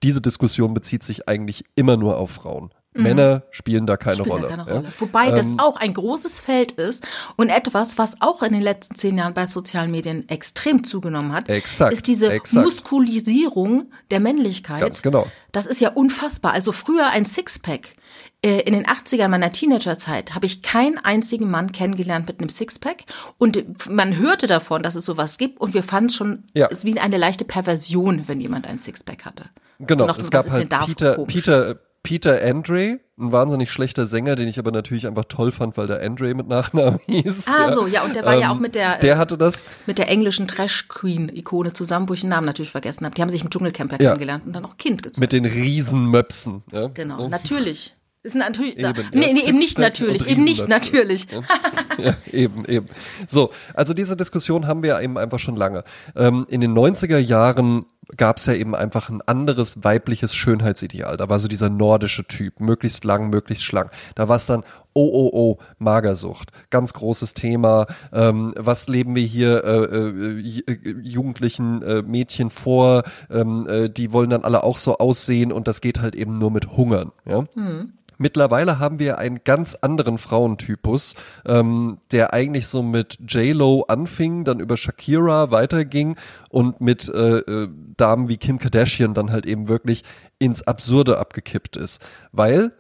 [0.03, 2.71] diese Diskussion bezieht sich eigentlich immer nur auf Frauen.
[2.95, 4.49] Männer spielen da keine Spielt ja Rolle.
[4.49, 4.73] keine ja.
[4.77, 4.93] Rolle.
[4.99, 8.95] Wobei das Ähm, auch ein großes Feld ist und etwas, was auch in den letzten
[8.97, 12.65] zehn Jahren bei sozialen Medien extrem zugenommen hat, Exakt, ist diese exakt.
[12.65, 14.81] Muskulisierung der Männlichkeit.
[14.81, 15.27] Ganz genau.
[15.53, 16.53] Das ist ja unfassbar.
[16.53, 17.97] Also früher ein Sixpack.
[18.45, 23.05] Äh, In den 80ern meiner Teenagerzeit habe ich keinen einzigen Mann kennengelernt mit einem Sixpack.
[23.39, 25.61] Und man hörte davon, dass es sowas gibt.
[25.61, 26.69] Und wir fanden es schon, Ja.
[26.71, 29.45] es wie eine leichte Perversion, wenn jemand ein Sixpack hatte.
[29.81, 31.15] Genau, So nach dem, es gab halt da Peter?
[31.27, 35.87] Peter, Peter Andre, ein wahnsinnig schlechter Sänger, den ich aber natürlich einfach toll fand, weil
[35.89, 37.47] der Andre mit Nachnamen hieß.
[37.49, 39.65] Ah, so, ja, und der war ja Ähm, auch mit der- Der hatte das.
[39.87, 43.15] mit der englischen Trash-Queen-Ikone zusammen, wo ich den Namen natürlich vergessen habe.
[43.15, 44.11] Die haben sich im Dschungelcamp ja Ja.
[44.11, 45.21] kennengelernt und dann auch Kind gezogen.
[45.21, 46.63] Mit den Riesenmöpsen.
[46.73, 46.89] Ja?
[46.89, 47.29] genau, Oh.
[47.29, 47.95] natürlich.
[48.29, 51.27] Ist natürlich, Eben, nee, nee, eben nicht natürlich, eben nicht natürlich.
[51.99, 52.87] ja, eben, eben.
[53.27, 55.83] So, also diese Diskussion haben wir eben einfach schon lange.
[56.15, 57.87] Ähm, in den 90er Jahren
[58.19, 61.17] gab es ja eben einfach ein anderes weibliches Schönheitsideal.
[61.17, 63.93] Da war so dieser nordische Typ, möglichst lang, möglichst schlank.
[64.15, 64.63] Da war es dann,
[64.93, 66.51] oh, oh, oh, Magersucht.
[66.69, 67.87] Ganz großes Thema.
[68.13, 73.05] Ähm, was leben wir hier äh, äh, äh, jugendlichen äh, Mädchen vor?
[73.31, 76.51] Ähm, äh, die wollen dann alle auch so aussehen und das geht halt eben nur
[76.51, 77.13] mit Hungern.
[77.25, 77.45] Ja?
[77.55, 77.95] Mhm.
[78.19, 81.15] Mittlerweile haben wir einen ganz anderen Frauentypus,
[81.47, 86.17] ähm, der eigentlich so mit J-Lo anfing, dann über Shakira weiterging
[86.51, 90.03] und mit äh, äh, Damen wie Kim Kardashian dann halt eben wirklich
[90.39, 92.05] ins Absurde abgekippt ist.
[92.33, 92.73] Weil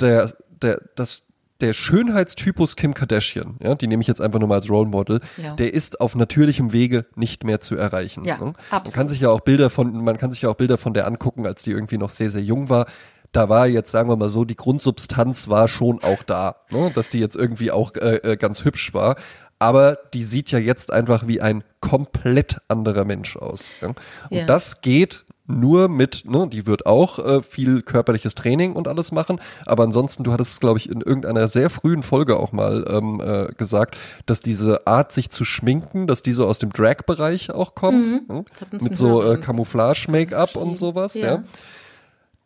[0.00, 1.24] der, der, das,
[1.60, 5.20] der Schönheitstypus Kim Kardashian, ja, die nehme ich jetzt einfach nur mal als Role Model,
[5.36, 5.54] ja.
[5.54, 8.24] der ist auf natürlichem Wege nicht mehr zu erreichen.
[8.24, 8.52] Ja, ne?
[8.70, 11.06] Man kann sich ja auch Bilder von, man kann sich ja auch Bilder von der
[11.06, 12.86] angucken, als die irgendwie noch sehr, sehr jung war
[13.36, 16.90] da war jetzt, sagen wir mal so, die Grundsubstanz war schon auch da, ne?
[16.94, 19.16] dass die jetzt irgendwie auch äh, äh, ganz hübsch war.
[19.58, 23.72] Aber die sieht ja jetzt einfach wie ein komplett anderer Mensch aus.
[23.82, 23.88] Ja?
[23.88, 23.98] Und
[24.30, 24.46] ja.
[24.46, 29.40] das geht nur mit, ne, die wird auch äh, viel körperliches Training und alles machen,
[29.64, 33.20] aber ansonsten, du hattest es, glaube ich, in irgendeiner sehr frühen Folge auch mal ähm,
[33.20, 33.96] äh, gesagt,
[34.26, 38.22] dass diese Art, sich zu schminken, dass die so aus dem Drag-Bereich auch kommt, mhm.
[38.28, 38.44] ne?
[38.72, 41.26] mit so äh, Camouflage-Make-up und sowas, ja.
[41.26, 41.44] ja.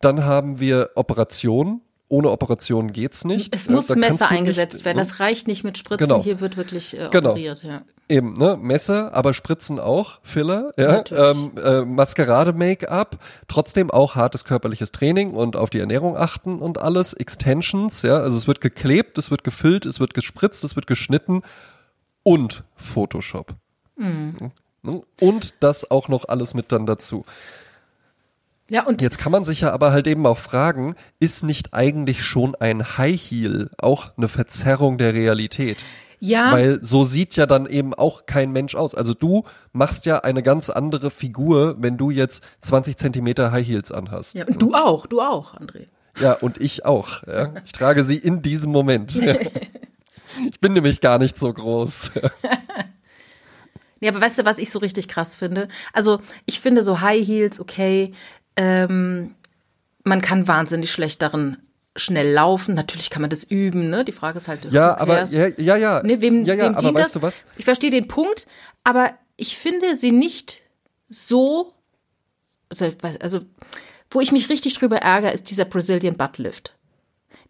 [0.01, 1.81] Dann haben wir Operationen.
[2.07, 3.55] Ohne Operation geht's nicht.
[3.55, 4.97] Es muss Messer eingesetzt nicht, werden.
[4.97, 5.01] Ne?
[5.01, 6.09] Das reicht nicht mit Spritzen.
[6.09, 6.21] Genau.
[6.21, 7.29] Hier wird wirklich äh, genau.
[7.29, 7.63] operiert.
[7.63, 7.83] Ja.
[8.09, 8.57] Eben, ne?
[8.61, 11.05] Messer, aber Spritzen auch, Filler, ja.
[11.09, 16.79] Ähm, äh, Maskerade, Make-up, trotzdem auch hartes körperliches Training und auf die Ernährung achten und
[16.79, 17.13] alles.
[17.13, 18.17] Extensions, ja.
[18.17, 21.43] Also es wird geklebt, es wird gefüllt, es wird gespritzt, es wird geschnitten
[22.23, 23.55] und Photoshop.
[23.95, 24.35] Mhm.
[24.83, 25.01] Ne?
[25.21, 27.23] Und das auch noch alles mit dann dazu.
[28.71, 32.23] Ja, und jetzt kann man sich ja aber halt eben auch fragen, ist nicht eigentlich
[32.23, 35.83] schon ein High Heel auch eine Verzerrung der Realität?
[36.19, 36.53] Ja.
[36.53, 38.95] Weil so sieht ja dann eben auch kein Mensch aus.
[38.95, 43.91] Also du machst ja eine ganz andere Figur, wenn du jetzt 20 Zentimeter High Heels
[43.91, 44.35] anhast.
[44.35, 45.87] Ja, und du auch, du auch, André.
[46.21, 47.23] Ja, und ich auch.
[47.27, 47.51] Ja.
[47.65, 49.15] Ich trage sie in diesem Moment.
[50.49, 52.11] ich bin nämlich gar nicht so groß.
[54.03, 55.67] Ja, aber weißt du, was ich so richtig krass finde?
[55.93, 58.13] Also, ich finde so High Heels, okay,
[58.55, 59.35] ähm,
[60.03, 61.57] man kann wahnsinnig schlecht darin
[61.95, 62.75] schnell laufen.
[62.75, 64.05] Natürlich kann man das üben, ne?
[64.05, 66.93] Die Frage ist halt, ja, aber ja, ja, ja, ne, wem, ja, ja, wem aber
[66.93, 67.13] weißt das?
[67.13, 67.45] du was?
[67.57, 68.47] Ich verstehe den Punkt,
[68.83, 70.61] aber ich finde sie nicht
[71.09, 71.73] so,
[72.69, 73.41] also, also
[74.09, 76.75] wo ich mich richtig drüber ärgere, ist dieser Brazilian Butt Lift.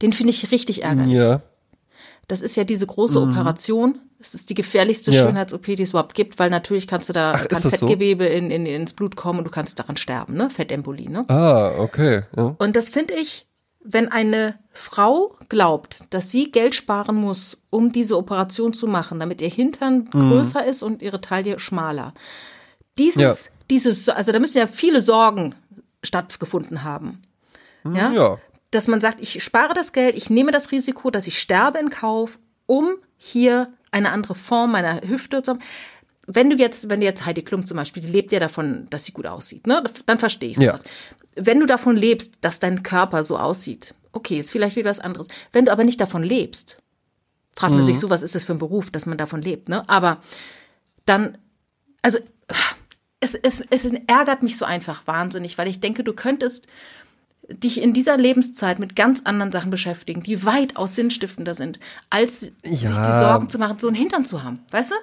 [0.02, 1.14] Den finde ich richtig ärgerlich.
[1.14, 1.42] Ja.
[2.28, 3.32] Das ist ja diese große mhm.
[3.32, 4.00] Operation.
[4.22, 5.24] Es ist die gefährlichste ja.
[5.24, 8.30] Schönheits-OP, die es überhaupt gibt, weil natürlich kannst du da Ach, kann Fettgewebe so?
[8.30, 10.50] in, in, ins Blut kommen und du kannst daran sterben, ne?
[10.50, 11.26] Fettembolie, ne?
[11.30, 12.24] Ah, okay.
[12.38, 12.56] Ja.
[12.58, 13.46] Und das finde ich,
[13.84, 19.42] wenn eine Frau glaubt, dass sie Geld sparen muss, um diese Operation zu machen, damit
[19.42, 20.30] ihr Hintern mhm.
[20.30, 22.14] größer ist und ihre Taille schmaler.
[22.98, 23.52] Dieses, ja.
[23.70, 25.56] dieses, also da müssen ja viele Sorgen
[26.04, 27.24] stattgefunden haben.
[27.84, 28.12] Mhm, ja?
[28.12, 28.38] ja
[28.72, 31.90] dass man sagt, ich spare das Geld, ich nehme das Risiko, dass ich sterbe in
[31.90, 35.42] Kauf, um hier eine andere Form meiner Hüfte.
[36.28, 39.06] Wenn du jetzt, wenn du jetzt Heidi Klum zum Beispiel, die lebt ja davon, dass
[39.06, 39.84] sie gut aussieht, ne?
[40.06, 40.84] Dann verstehe ich sowas.
[40.86, 41.44] Ja.
[41.44, 45.28] Wenn du davon lebst, dass dein Körper so aussieht, okay, ist vielleicht wieder was anderes.
[45.52, 46.78] Wenn du aber nicht davon lebst,
[47.56, 47.86] fragt man mhm.
[47.86, 49.88] sich so, was ist das für ein Beruf, dass man davon lebt, ne?
[49.90, 50.22] Aber
[51.06, 51.38] dann,
[52.02, 52.20] also
[53.20, 56.68] es, es, es ärgert mich so einfach wahnsinnig, weil ich denke, du könntest
[57.50, 62.72] dich in dieser Lebenszeit mit ganz anderen Sachen beschäftigen, die weitaus sinnstiftender sind, als ja.
[62.72, 64.60] sich die Sorgen zu machen, so einen Hintern zu haben.
[64.72, 64.96] Weißt du?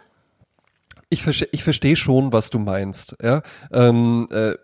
[1.11, 3.43] Ich, verstehe ich verstehe schon, was du meinst, ja.
[3.73, 4.55] Ähm, äh,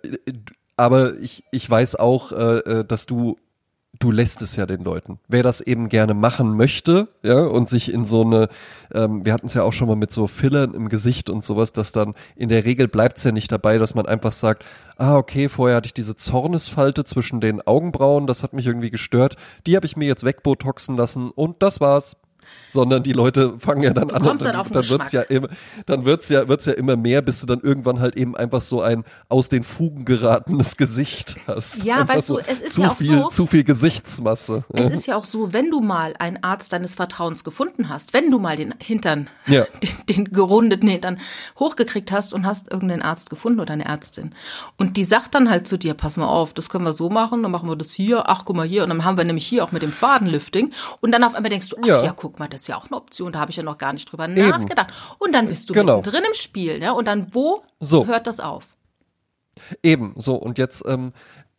[0.76, 3.38] aber ich, ich weiß auch, äh, äh dass du
[3.98, 5.18] du lässt es ja den Leuten.
[5.28, 8.48] Wer das eben gerne machen möchte, ja, und sich in so eine,
[8.92, 11.72] ähm, wir hatten es ja auch schon mal mit so Fillern im Gesicht und sowas,
[11.72, 14.64] dass dann in der Regel bleibt es ja nicht dabei, dass man einfach sagt,
[14.96, 19.36] ah, okay, vorher hatte ich diese Zornesfalte zwischen den Augenbrauen, das hat mich irgendwie gestört,
[19.66, 22.16] die habe ich mir jetzt wegbotoxen lassen und das war's
[22.66, 25.48] sondern die Leute fangen ja dann du an und dann, dann, dann wird's ja immer,
[25.86, 28.82] dann wird's ja, wird's ja immer mehr, bis du dann irgendwann halt eben einfach so
[28.82, 31.84] ein aus den Fugen geratenes Gesicht hast.
[31.84, 33.28] Ja, einfach weißt so du, es ist ja auch viel, so.
[33.28, 34.64] Zu viel Gesichtsmasse.
[34.72, 38.30] Es ist ja auch so, wenn du mal einen Arzt deines Vertrauens gefunden hast, wenn
[38.30, 39.66] du mal den Hintern, ja.
[39.82, 41.20] den, den gerundeten Hintern
[41.58, 44.34] hochgekriegt hast und hast irgendeinen Arzt gefunden oder eine Ärztin
[44.76, 47.42] und die sagt dann halt zu dir, pass mal auf, das können wir so machen,
[47.42, 49.64] dann machen wir das hier, ach guck mal hier und dann haben wir nämlich hier
[49.64, 52.48] auch mit dem Fadenlifting und dann auf einmal denkst du, ach ja, ja guck mal,
[52.48, 54.48] das ist ja auch eine Option, da habe ich ja noch gar nicht drüber Eben.
[54.48, 54.92] nachgedacht.
[55.18, 56.00] Und dann bist du genau.
[56.00, 56.92] drin im Spiel, ja?
[56.92, 58.06] Und dann wo so.
[58.06, 58.64] hört das auf?
[59.82, 61.12] Eben, so und jetzt, ähm,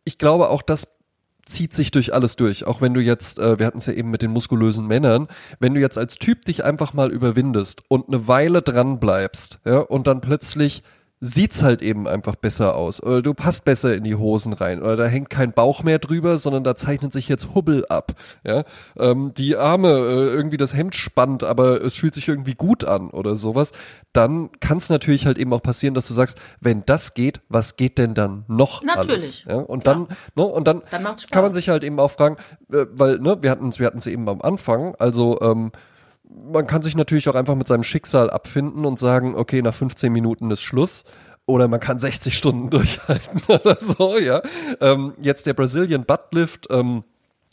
[0.04, 0.88] ich glaube auch, das
[1.46, 2.66] zieht sich durch alles durch.
[2.66, 5.28] Auch wenn du jetzt, äh, wir hatten es ja eben mit den muskulösen Männern,
[5.60, 9.78] wenn du jetzt als Typ dich einfach mal überwindest und eine Weile dran bleibst, ja,
[9.78, 10.82] und dann plötzlich
[11.20, 13.02] sieht's halt eben einfach besser aus.
[13.02, 14.80] Oder du passt besser in die Hosen rein.
[14.82, 18.12] Oder da hängt kein Bauch mehr drüber, sondern da zeichnet sich jetzt Hubbel ab.
[18.44, 18.64] Ja,
[18.98, 23.10] ähm, die Arme, äh, irgendwie das Hemd spannt, aber es fühlt sich irgendwie gut an
[23.10, 23.72] oder sowas.
[24.12, 27.76] Dann kann es natürlich halt eben auch passieren, dass du sagst, wenn das geht, was
[27.76, 29.10] geht denn dann noch Natürlich.
[29.10, 29.44] alles?
[29.48, 32.36] Ja, und dann, ne, und dann, Dann kann man sich halt eben auch fragen,
[32.72, 35.72] äh, weil, ne, wir hatten es, wir hatten es eben am Anfang, also ähm,
[36.36, 40.12] man kann sich natürlich auch einfach mit seinem Schicksal abfinden und sagen, okay, nach 15
[40.12, 41.04] Minuten ist Schluss.
[41.46, 44.42] Oder man kann 60 Stunden durchhalten oder so, ja.
[44.80, 47.04] Ähm, jetzt der Brazilian Buttlift, ähm,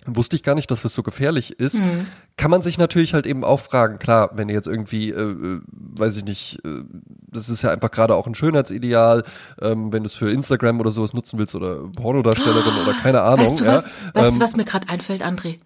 [0.05, 1.81] wusste ich gar nicht, dass das so gefährlich ist.
[1.81, 2.07] Mhm.
[2.35, 5.61] Kann man sich natürlich halt eben auch fragen, klar, wenn ihr jetzt irgendwie, äh, äh,
[5.71, 6.83] weiß ich nicht, äh,
[7.31, 9.23] das ist ja einfach gerade auch ein Schönheitsideal,
[9.61, 13.45] ähm, wenn du es für Instagram oder sowas nutzen willst oder Pornodarstellerin oder keine Ahnung.
[13.45, 13.75] Weißt du ja.
[13.75, 15.59] was, weißt ähm, du, was mir gerade einfällt, André?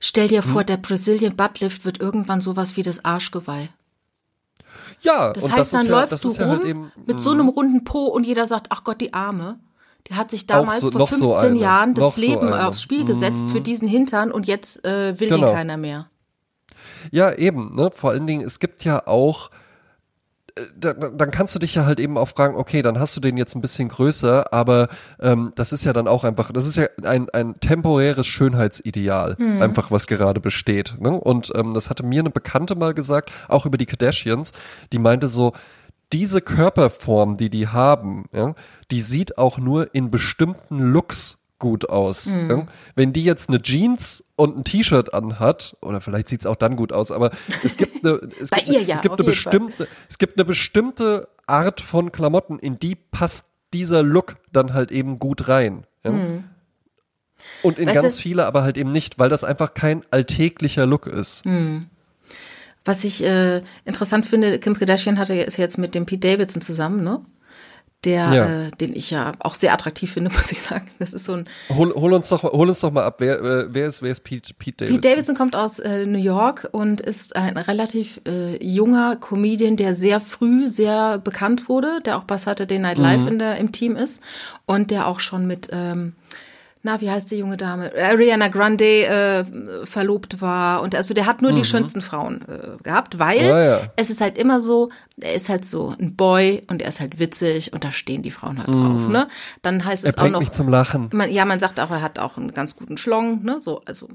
[0.00, 3.68] Stell dir vor, der Brazilian Buttlift wird irgendwann sowas wie das Arschgeweih.
[5.02, 7.48] ja, Das heißt, das dann ja, läufst du ja rum halt eben, mit so einem
[7.48, 9.58] runden Po und jeder sagt, ach Gott, die Arme.
[10.08, 11.58] Die hat sich damals so- vor noch 15 so eine.
[11.58, 12.66] Jahren das so Leben eine.
[12.66, 15.48] aufs Spiel gesetzt für diesen Hintern und jetzt äh, will Genau.
[15.48, 16.08] den keiner mehr.
[17.10, 17.90] Ja, eben, ne?
[17.94, 19.50] Vor allen Dingen, es gibt ja auch,
[20.76, 23.54] dann kannst du dich ja halt eben auch fragen, okay, dann hast du den jetzt
[23.54, 24.88] ein bisschen größer, aber
[25.20, 29.90] ähm, das ist ja dann auch einfach, das ist ja ein, ein temporäres Schönheitsideal, einfach
[29.90, 30.96] was gerade besteht.
[31.00, 31.10] Ne?
[31.10, 34.52] Und ähm, das hatte mir eine Bekannte mal gesagt, auch über die Kardashians,
[34.92, 35.52] die meinte so,
[36.12, 38.54] diese Körperform, die die haben, ja,
[38.90, 42.32] die sieht auch nur in bestimmten Looks gut aus.
[42.32, 42.66] Ja?
[42.96, 46.92] Wenn die jetzt eine Jeans und ein T-Shirt anhat, oder vielleicht sieht's auch dann gut
[46.92, 47.30] aus, aber
[47.62, 49.52] es gibt eine, es gibt, ihr ja, es gibt eine jeden Fall.
[49.60, 54.90] bestimmte, es gibt eine bestimmte Art von Klamotten, in die passt dieser Look dann halt
[54.90, 55.84] eben gut rein.
[56.04, 56.10] Ja?
[57.62, 57.86] Und in.
[57.86, 61.44] Weißt ganz du- viele aber halt eben nicht, weil das einfach kein alltäglicher Look ist.
[61.44, 61.86] Hm.
[62.84, 67.04] Was ich äh, interessant finde, Kim Kardashian hatte, ist jetzt mit dem Pete Davidson zusammen,
[67.04, 67.20] ne?
[68.06, 68.46] Der, Ja.
[68.66, 70.90] äh, den ich ja auch sehr attraktiv finde, muss ich sagen.
[70.98, 73.38] Das ist so ein Hol, hol uns doch, mal- hol uns doch mal ab, wer,
[73.40, 74.96] äh, wer ist, wer ist Pete, Pete Davidson?
[75.00, 79.94] Pete Davidson kommt aus äh, New York und ist ein relativ äh, junger Comedian, der
[79.94, 83.96] sehr früh sehr bekannt wurde, der auch bei Saturday Night Live in der, im Team
[83.96, 84.22] ist
[84.64, 86.14] und der auch schon mit, ähm,
[86.82, 87.92] na, wie heißt die junge Dame?
[87.94, 89.44] Ariana Grande äh,
[89.84, 90.80] verlobt war.
[90.80, 93.80] Und also der hat nur die schönsten Frauen äh, gehabt, weil Ah, ja.
[93.96, 94.88] es ist halt immer so,
[95.20, 98.30] er ist halt so ein Boy und er ist halt witzig und da stehen die
[98.30, 99.28] Frauen halt drauf, ne?
[99.60, 100.40] Dann heißt er es auch noch.
[100.40, 101.10] mich zum Lachen.
[101.12, 103.60] Man, ja, man sagt auch, er hat auch einen ganz guten Schlong, ne?
[103.60, 104.08] So, also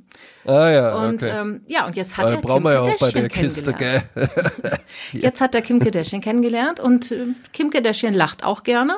[0.47, 1.39] Ah ja, und okay.
[1.39, 4.09] ähm, ja, und jetzt hat äh, er Kim ja auch bei Kardashian der Kiste, kennengelernt.
[5.11, 5.21] gell?
[5.21, 8.97] Jetzt hat er Kim Kardashian kennengelernt und äh, Kim Kardashian lacht auch gerne.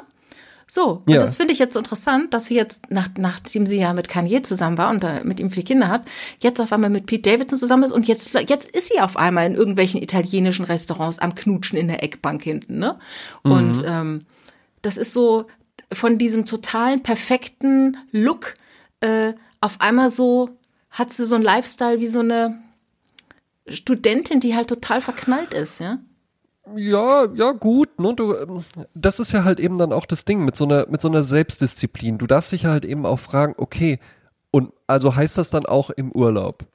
[0.70, 1.20] So, und Ja.
[1.22, 4.42] das finde ich jetzt so interessant, dass sie jetzt, nach, nachdem sie ja mit Kanye
[4.42, 6.04] zusammen war und da mit ihm vier Kinder hat,
[6.40, 9.46] jetzt auf einmal mit Pete Davidson zusammen ist und jetzt, jetzt ist sie auf einmal
[9.46, 13.00] in irgendwelchen italienischen Restaurants am Knutschen in der Eckbank hinten, ne?
[13.44, 14.26] Und ähm,
[14.82, 15.46] das ist so
[15.92, 18.56] von diesem totalen perfekten Look
[19.00, 20.50] äh, auf einmal so,
[20.90, 22.58] hat sie so einen Lifestyle wie so eine
[23.70, 26.00] Studentin, die halt total verknallt ist, ja?
[26.76, 30.44] Ja, ja, gut, ne, du, ähm, das ist ja halt eben dann auch das Ding
[30.44, 32.18] mit so einer, mit so einer Selbstdisziplin.
[32.18, 34.00] Du darfst dich halt eben auch fragen, okay,
[34.52, 36.66] und also heißt das dann auch im Urlaub?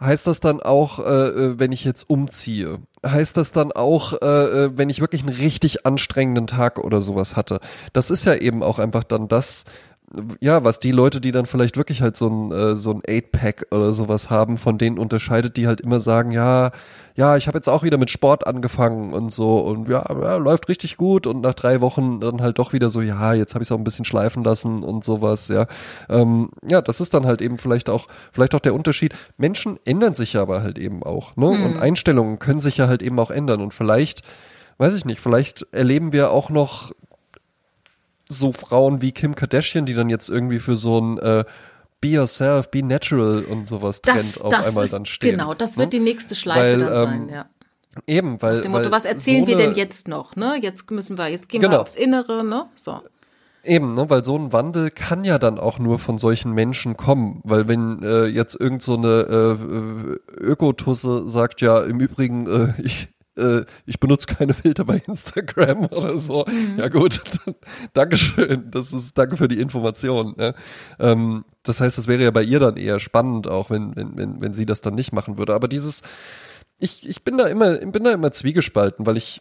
[0.00, 2.78] Heißt das dann auch, äh, äh, wenn ich jetzt umziehe?
[3.04, 4.26] Heißt das dann auch, äh,
[4.64, 7.60] äh, wenn ich wirklich einen richtig anstrengenden Tag oder sowas hatte?
[7.94, 9.64] Das ist ja eben auch einfach dann das,
[10.40, 13.32] ja, was die Leute, die dann vielleicht wirklich halt so ein äh, so ein Eight
[13.32, 16.70] Pack oder sowas haben, von denen unterscheidet, die halt immer sagen, ja,
[17.16, 20.68] ja, ich habe jetzt auch wieder mit Sport angefangen und so und ja, ja, läuft
[20.68, 23.68] richtig gut und nach drei Wochen dann halt doch wieder so, ja, jetzt habe ich
[23.68, 25.66] es auch ein bisschen schleifen lassen und sowas, ja,
[26.08, 29.14] ähm, ja, das ist dann halt eben vielleicht auch vielleicht auch der Unterschied.
[29.38, 33.02] Menschen ändern sich ja aber halt eben auch, ne, und Einstellungen können sich ja halt
[33.02, 34.22] eben auch ändern und vielleicht
[34.78, 36.92] Weiß ich nicht, vielleicht erleben wir auch noch
[38.28, 41.44] so Frauen wie Kim Kardashian, die dann jetzt irgendwie für so ein äh,
[42.00, 45.32] Be Yourself, Be Natural und sowas Trend Das, auf das einmal ist, dann stehen.
[45.32, 45.98] genau, das wird ne?
[45.98, 47.46] die nächste Schleife Weil, dann sein, ähm, ja.
[48.06, 48.60] Eben, weil.
[48.60, 50.58] Dem Motto, was erzählen so wir denn jetzt noch, ne?
[50.60, 51.74] Jetzt müssen wir, jetzt gehen Genau.
[51.74, 52.66] wir aufs Innere, ne?
[52.74, 53.00] So.
[53.64, 57.40] Eben, ne, weil so ein Wandel kann ja dann auch nur von solchen Menschen kommen,
[57.42, 62.74] weil wenn äh, jetzt irgend so eine äh, äh, Ökotusse sagt, ja, im Übrigen, äh,
[62.82, 66.44] ich äh, ich benutze keine Filter bei Instagram oder so.
[66.76, 67.20] Ja gut,
[67.92, 70.34] Dankeschön, das ist danke für die Information.
[70.38, 70.54] Ja.
[70.98, 74.40] Ähm, das heißt, das wäre ja bei ihr dann eher spannend, auch wenn wenn wenn
[74.40, 75.54] wenn sie das dann nicht machen würde.
[75.54, 76.02] Aber dieses,
[76.78, 79.40] ich ich bin da immer bin da immer zwiegespalten, weil ich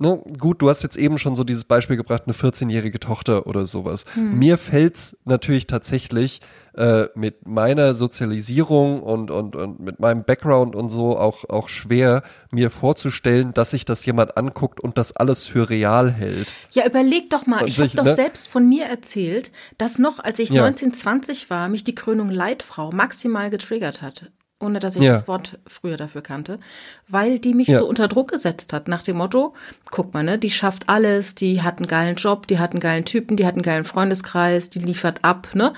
[0.00, 3.66] ne, gut, du hast jetzt eben schon so dieses Beispiel gebracht, eine 14-jährige Tochter oder
[3.66, 4.04] sowas.
[4.14, 4.38] Hm.
[4.38, 6.40] Mir fällt's natürlich tatsächlich
[6.74, 12.22] äh, mit meiner Sozialisierung und, und, und mit meinem Background und so auch, auch schwer,
[12.50, 16.54] mir vorzustellen, dass sich das jemand anguckt und das alles für real hält.
[16.72, 18.14] Ja, überleg doch mal, und ich habe doch ne?
[18.14, 20.64] selbst von mir erzählt, dass noch, als ich ja.
[20.64, 25.12] 1920 war, mich die Krönung Leitfrau maximal getriggert hat ohne dass ich ja.
[25.12, 26.58] das Wort früher dafür kannte,
[27.06, 27.78] weil die mich ja.
[27.78, 29.54] so unter Druck gesetzt hat, nach dem Motto,
[29.90, 33.04] guck mal, ne, die schafft alles, die hat einen geilen Job, die hat einen geilen
[33.04, 35.74] Typen, die hat einen geilen Freundeskreis, die liefert ab, ne,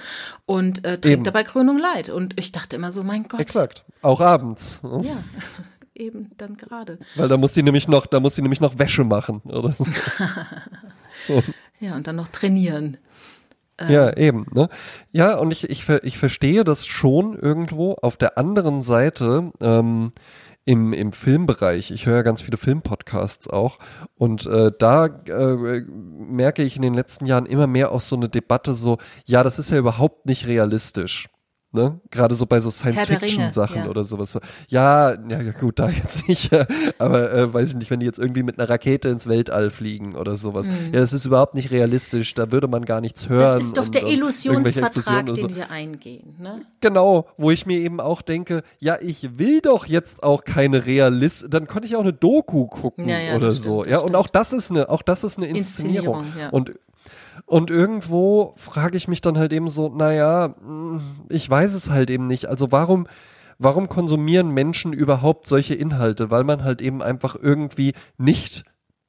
[0.47, 1.25] und äh, trägt Eben.
[1.25, 2.09] dabei Krönung Leid.
[2.09, 3.41] Und ich dachte immer so, mein Gott.
[3.41, 4.83] Exakt, auch abends.
[4.83, 5.03] Ne?
[5.05, 5.17] Ja.
[5.95, 6.99] Eben dann gerade.
[7.17, 9.85] Weil da muss die nämlich noch, da muss die nämlich noch Wäsche machen, oder so.
[11.81, 12.97] ja, und dann noch trainieren.
[13.89, 14.15] Ja, ähm.
[14.17, 14.47] eben.
[14.53, 14.69] Ne?
[15.13, 17.95] Ja, und ich, ich, ich verstehe das schon irgendwo.
[18.03, 20.13] Auf der anderen Seite, ähm,
[20.67, 23.79] im, im Filmbereich, ich höre ja ganz viele Filmpodcasts auch,
[24.17, 28.29] und äh, da äh, merke ich in den letzten Jahren immer mehr auch so eine
[28.29, 31.30] Debatte so, ja, das ist ja überhaupt nicht realistisch.
[31.73, 32.01] Ne?
[32.11, 33.89] Gerade so bei so Science-Fiction-Sachen ja.
[33.89, 34.37] oder sowas.
[34.69, 36.51] Ja, ja, gut, da jetzt nicht.
[36.99, 40.17] Aber äh, weiß ich nicht, wenn die jetzt irgendwie mit einer Rakete ins Weltall fliegen
[40.17, 40.67] oder sowas.
[40.67, 40.93] Mhm.
[40.93, 42.35] Ja, das ist überhaupt nicht realistisch.
[42.35, 43.55] Da würde man gar nichts hören.
[43.55, 45.55] Das ist doch und, der Illusionsvertrag, den so.
[45.55, 46.35] wir eingehen.
[46.41, 46.63] Ne?
[46.81, 51.47] Genau, wo ich mir eben auch denke, ja, ich will doch jetzt auch keine Realist.
[51.51, 53.83] Dann konnte ich auch eine Doku gucken ja, ja, oder so.
[53.83, 56.25] Stimmt, ja, und auch das ist eine, auch das ist eine Inszenierung.
[56.25, 56.49] Inszenierung ja.
[56.51, 56.73] Und
[57.47, 62.11] und irgendwo frage ich mich dann halt eben so, naja, hm, ich weiß es halt
[62.11, 62.47] eben nicht.
[62.47, 63.07] Also warum,
[63.59, 66.31] warum konsumieren Menschen überhaupt solche Inhalte?
[66.31, 68.65] Weil man halt eben einfach irgendwie nicht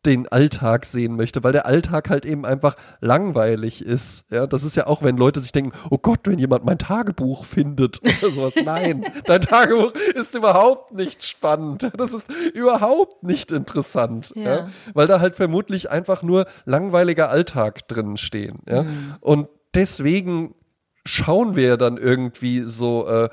[0.05, 4.25] den Alltag sehen möchte, weil der Alltag halt eben einfach langweilig ist.
[4.31, 7.45] Ja, das ist ja auch, wenn Leute sich denken, oh Gott, wenn jemand mein Tagebuch
[7.45, 8.55] findet oder sowas.
[8.65, 11.91] Nein, dein Tagebuch ist überhaupt nicht spannend.
[11.95, 14.33] Das ist überhaupt nicht interessant.
[14.35, 14.43] Ja.
[14.43, 18.59] ja weil da halt vermutlich einfach nur langweiliger Alltag drin stehen.
[18.67, 18.83] Ja.
[18.83, 19.15] Mhm.
[19.19, 20.55] Und deswegen
[21.05, 23.29] schauen wir dann irgendwie so, äh,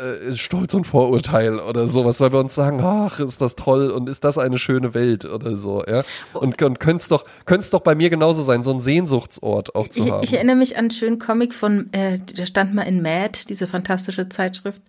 [0.00, 4.08] äh, Stolz und Vorurteil oder sowas, weil wir uns sagen, ach, ist das toll und
[4.08, 6.04] ist das eine schöne Welt oder so, ja.
[6.32, 9.88] Und, und könnte es doch, könnte doch bei mir genauso sein, so ein Sehnsuchtsort auch
[9.88, 10.24] zu ich, haben.
[10.24, 13.66] Ich erinnere mich an einen schönen Comic von, äh, der stand mal in Mad, diese
[13.66, 14.80] fantastische Zeitschrift.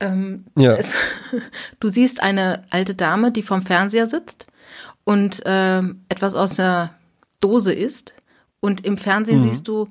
[0.00, 0.74] Ähm, ja.
[0.74, 0.94] Es,
[1.80, 4.46] du siehst eine alte Dame, die vorm Fernseher sitzt
[5.04, 6.94] und äh, etwas aus der
[7.40, 8.14] Dose isst.
[8.60, 9.48] Und im Fernsehen mhm.
[9.48, 9.88] siehst du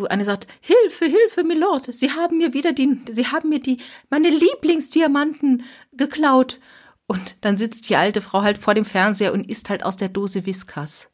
[0.00, 3.78] wo eine sagt, Hilfe, Hilfe, Milord, Sie haben mir wieder die, Sie haben mir die,
[4.08, 6.60] meine Lieblingsdiamanten geklaut.
[7.06, 10.08] Und dann sitzt die alte Frau halt vor dem Fernseher und isst halt aus der
[10.08, 11.10] Dose Whiskas.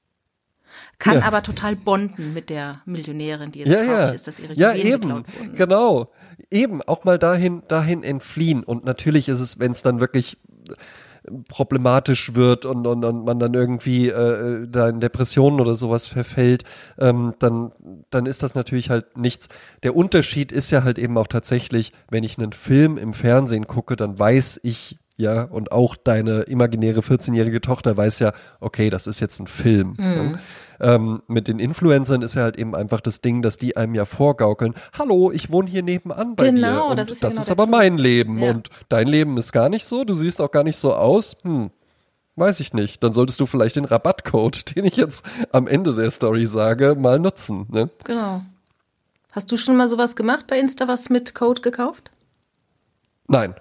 [0.99, 1.23] Kann ja.
[1.25, 4.05] aber total bonden mit der Millionärin, die jetzt ja, ja.
[4.05, 5.55] ist, dass ihre ja, Juwelen eben.
[5.55, 6.13] Genau.
[6.51, 8.63] Eben, auch mal dahin, dahin entfliehen.
[8.63, 10.39] Und natürlich ist es, wenn es dann wirklich
[11.49, 16.65] problematisch wird und, und, und man dann irgendwie äh, da in Depressionen oder sowas verfällt,
[16.99, 17.73] ähm, dann,
[18.11, 19.49] dann ist das natürlich halt nichts.
[19.83, 23.97] Der Unterschied ist ja halt eben auch tatsächlich, wenn ich einen Film im Fernsehen gucke,
[23.97, 29.21] dann weiß ich ja, und auch deine imaginäre 14-jährige Tochter weiß ja, okay, das ist
[29.21, 29.95] jetzt ein Film.
[29.97, 29.97] Mhm.
[29.97, 30.39] Ne?
[30.81, 34.05] Ähm, mit den Influencern ist ja halt eben einfach das Ding, dass die einem ja
[34.05, 36.91] vorgaukeln, hallo, ich wohne hier nebenan bei genau, dir.
[36.91, 38.39] Und das ist, ja das genau ist aber mein Leben.
[38.39, 38.51] Ja.
[38.51, 41.37] Und dein Leben ist gar nicht so, du siehst auch gar nicht so aus.
[41.43, 41.71] Hm,
[42.37, 43.03] weiß ich nicht.
[43.03, 47.19] Dann solltest du vielleicht den Rabattcode, den ich jetzt am Ende der Story sage, mal
[47.19, 47.67] nutzen.
[47.71, 47.91] Ne?
[48.05, 48.43] Genau.
[49.33, 52.11] Hast du schon mal sowas gemacht bei Insta, was mit Code gekauft?
[53.29, 53.55] Nein.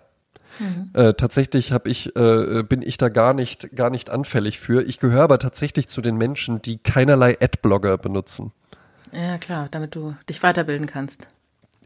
[0.59, 0.89] Mhm.
[0.93, 4.83] Äh, tatsächlich habe ich, äh, bin ich da gar nicht, gar nicht anfällig für.
[4.83, 8.51] Ich gehöre aber tatsächlich zu den Menschen, die keinerlei Adblogger benutzen.
[9.11, 11.27] Ja, klar, damit du dich weiterbilden kannst.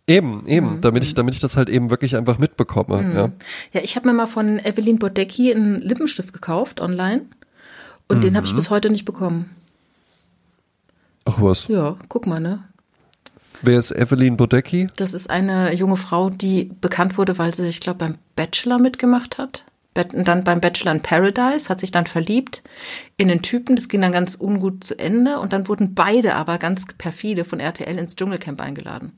[0.07, 0.81] Eben, eben, mhm.
[0.81, 3.03] damit ich, damit ich das halt eben wirklich einfach mitbekomme.
[3.03, 3.15] Mhm.
[3.15, 3.31] Ja.
[3.73, 7.21] ja, ich habe mir mal von Evelyn Bodecki einen Lippenstift gekauft online
[8.07, 8.57] und den habe ich mhm.
[8.57, 9.51] bis heute nicht bekommen.
[11.25, 11.67] Ach was?
[11.67, 12.63] Ja, guck mal, ne?
[13.61, 14.89] Wer ist Evelyn Bodecki?
[14.95, 19.37] Das ist eine junge Frau, die bekannt wurde, weil sie, ich glaube, beim Bachelor mitgemacht
[19.37, 19.65] hat.
[20.13, 22.61] Und dann beim Bachelor in Paradise, hat sich dann verliebt
[23.17, 26.57] in einen Typen, das ging dann ganz ungut zu Ende und dann wurden beide aber
[26.57, 29.11] ganz perfide von RTL ins Dschungelcamp eingeladen.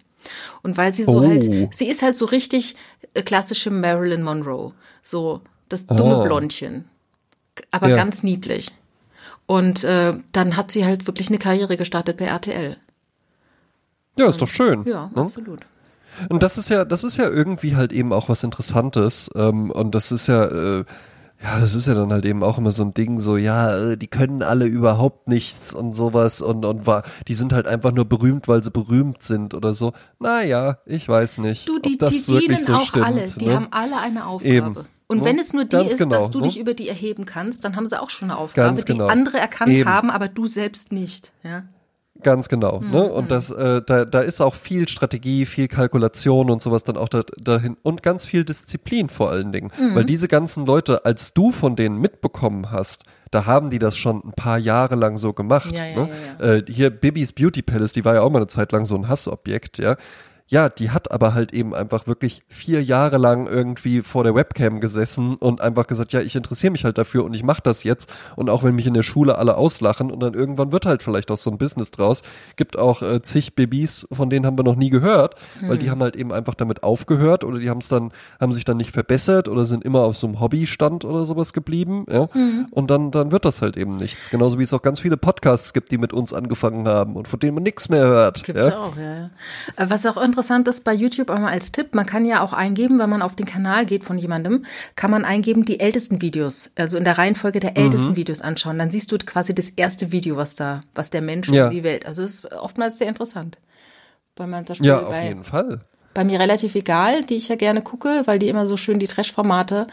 [0.63, 1.27] Und weil sie so oh.
[1.27, 2.75] halt, sie ist halt so richtig
[3.13, 4.73] äh, klassische Marilyn Monroe,
[5.03, 6.23] so das dumme oh.
[6.23, 6.85] Blondchen,
[7.69, 7.95] aber ja.
[7.95, 8.71] ganz niedlich.
[9.45, 12.77] Und äh, dann hat sie halt wirklich eine Karriere gestartet bei RTL.
[14.17, 14.83] Ja, ist doch schön.
[14.85, 15.21] Ja, ne?
[15.21, 15.61] absolut.
[16.29, 19.29] Und das ist ja, das ist ja irgendwie halt eben auch was Interessantes.
[19.35, 20.85] Ähm, und das ist ja, äh,
[21.43, 23.97] ja, das ist ja dann halt eben auch immer so ein Ding, so, ja, äh,
[23.97, 28.05] die können alle überhaupt nichts und sowas und, und war, die sind halt einfach nur
[28.05, 29.93] berühmt, weil sie berühmt sind oder so.
[30.19, 31.67] Naja, ich weiß nicht.
[31.67, 33.55] Du, die, die dienen so auch stimmt, alle, die ne?
[33.55, 34.53] haben alle eine Aufgabe.
[34.53, 34.75] Eben.
[35.07, 35.25] Und ne?
[35.25, 36.43] wenn es nur die Ganz ist, genau, dass du ne?
[36.47, 39.07] dich über die erheben kannst, dann haben sie auch schon eine Aufgabe, genau.
[39.07, 39.89] die andere erkannt Eben.
[39.89, 41.33] haben, aber du selbst nicht.
[41.43, 41.63] Ja.
[42.23, 42.79] Ganz genau.
[42.79, 42.87] Ne?
[42.87, 43.11] Mhm.
[43.11, 47.09] Und das, äh, da, da ist auch viel Strategie, viel Kalkulation und sowas dann auch
[47.09, 49.71] da, dahin und ganz viel Disziplin vor allen Dingen.
[49.79, 49.95] Mhm.
[49.95, 54.21] Weil diese ganzen Leute, als du von denen mitbekommen hast, da haben die das schon
[54.25, 55.71] ein paar Jahre lang so gemacht.
[55.71, 56.09] Ja, ja, ne?
[56.39, 58.95] ja, Äh, hier Bibis Beauty Palace, die war ja auch mal eine Zeit lang so
[58.95, 59.95] ein Hassobjekt, ja.
[60.51, 64.81] Ja, die hat aber halt eben einfach wirklich vier Jahre lang irgendwie vor der Webcam
[64.81, 68.11] gesessen und einfach gesagt, ja, ich interessiere mich halt dafür und ich mache das jetzt.
[68.35, 71.31] Und auch wenn mich in der Schule alle auslachen und dann irgendwann wird halt vielleicht
[71.31, 72.21] auch so ein Business draus.
[72.57, 76.01] Gibt auch äh, zig Babys, von denen haben wir noch nie gehört, weil die haben
[76.01, 79.47] halt eben einfach damit aufgehört oder die haben es dann, haben sich dann nicht verbessert
[79.47, 82.05] oder sind immer auf so einem Hobbystand oder sowas geblieben.
[82.11, 82.27] Ja?
[82.71, 84.29] Und dann, dann wird das halt eben nichts.
[84.29, 87.39] Genauso wie es auch ganz viele Podcasts gibt, die mit uns angefangen haben und von
[87.39, 88.43] denen man nichts mehr hört.
[88.43, 89.29] Gibt's ja, auch, ja, ja.
[89.77, 92.99] Äh, Was auch interessant ist bei YouTube einmal als Tipp, man kann ja auch eingeben,
[92.99, 94.65] wenn man auf den Kanal geht von jemandem,
[94.95, 97.77] kann man eingeben die ältesten Videos, also in der Reihenfolge der Mhm.
[97.85, 98.79] ältesten Videos anschauen.
[98.79, 101.67] Dann siehst du quasi das erste Video, was da, was der Mensch Ja.
[101.67, 102.05] in die Welt.
[102.05, 103.57] Also es ist oftmals sehr interessant.
[104.37, 105.81] Weil man Beispiel Ja, auf bei, jeden Fall.
[106.13, 109.07] bei mir relativ egal, die ich ja gerne gucke, weil die immer so schön die
[109.07, 109.87] Trash-Formate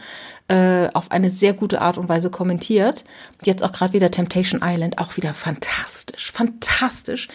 [0.47, 3.03] äh, auf eine sehr gute Art und Weise kommentiert.
[3.43, 7.27] Jetzt auch gerade wieder Temptation Island, auch wieder fantastisch, fantastisch.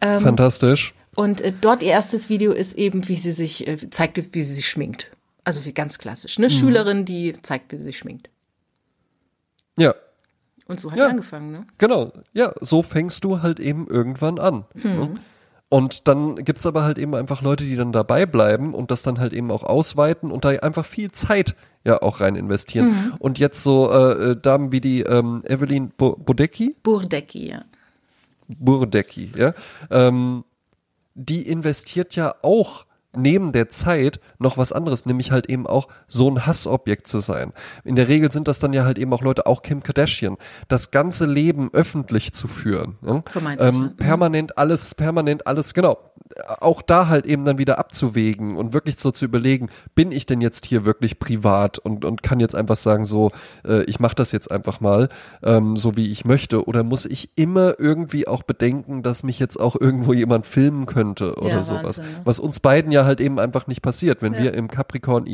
[0.00, 0.94] Ähm, Fantastisch.
[1.14, 4.54] Und äh, dort ihr erstes Video ist eben, wie sie sich äh, zeigt, wie sie
[4.54, 5.10] sich schminkt.
[5.44, 6.38] Also wie ganz klassisch.
[6.38, 6.44] Mhm.
[6.44, 8.28] Eine Schülerin, die zeigt, wie sie sich schminkt.
[9.76, 9.94] Ja,
[10.68, 11.06] Und so hat Ja.
[11.06, 11.66] sie angefangen, ne?
[11.78, 14.64] Genau, ja, so fängst du halt eben irgendwann an.
[14.74, 15.14] Ne?
[15.68, 19.18] Und dann gibt's aber halt eben einfach Leute, die dann dabei bleiben und das dann
[19.18, 23.14] halt eben auch ausweiten und da einfach viel Zeit ja auch rein investieren.
[23.18, 27.64] Und jetzt so äh, äh, Damen wie die ähm, Evelyn Bo Bodecki, Burdecki, ja.
[28.48, 29.54] Burdecki, ja,
[29.90, 30.44] ähm,
[31.14, 36.30] die investiert ja auch neben der Zeit noch was anderes, nämlich halt eben auch so
[36.30, 37.52] ein Hassobjekt zu sein.
[37.84, 40.36] In der Regel sind das dann ja halt eben auch Leute, auch Kim Kardashian,
[40.68, 42.96] das ganze Leben öffentlich zu führen.
[43.00, 43.22] Ne?
[43.58, 45.98] Ähm, permanent alles, permanent alles, genau.
[46.60, 50.40] Auch da halt eben dann wieder abzuwägen und wirklich so zu überlegen, bin ich denn
[50.40, 53.32] jetzt hier wirklich privat und, und kann jetzt einfach sagen, so,
[53.66, 55.10] äh, ich mache das jetzt einfach mal,
[55.42, 59.60] ähm, so wie ich möchte, oder muss ich immer irgendwie auch bedenken, dass mich jetzt
[59.60, 61.98] auch irgendwo jemand filmen könnte oder Ja, sowas.
[61.98, 62.20] Wahnsinn, ne?
[62.24, 64.22] Was uns beiden ja halt eben einfach nicht passiert.
[64.22, 64.42] Wenn Ja.
[64.44, 65.26] wir im Capricorn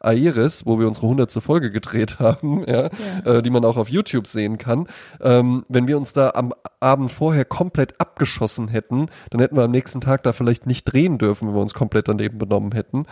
[0.00, 2.88] Aeris, wo wir unsere hundertste Folge gedreht haben, ja,
[3.24, 4.86] Äh, die man auch auf YouTube sehen kann,
[5.20, 9.70] ähm, wenn wir uns da am Abend vorher komplett abgeschossen hätten, dann hätten wir am
[9.70, 13.06] nächsten Tag da vielleicht nicht drehen dürfen, wenn wir uns komplett daneben benommen hätten.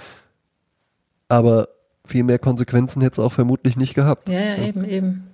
[1.29, 1.69] Aber
[2.05, 4.29] viel mehr Konsequenzen hätte es auch vermutlich nicht gehabt.
[4.29, 5.27] Ja, ja, eben, eben.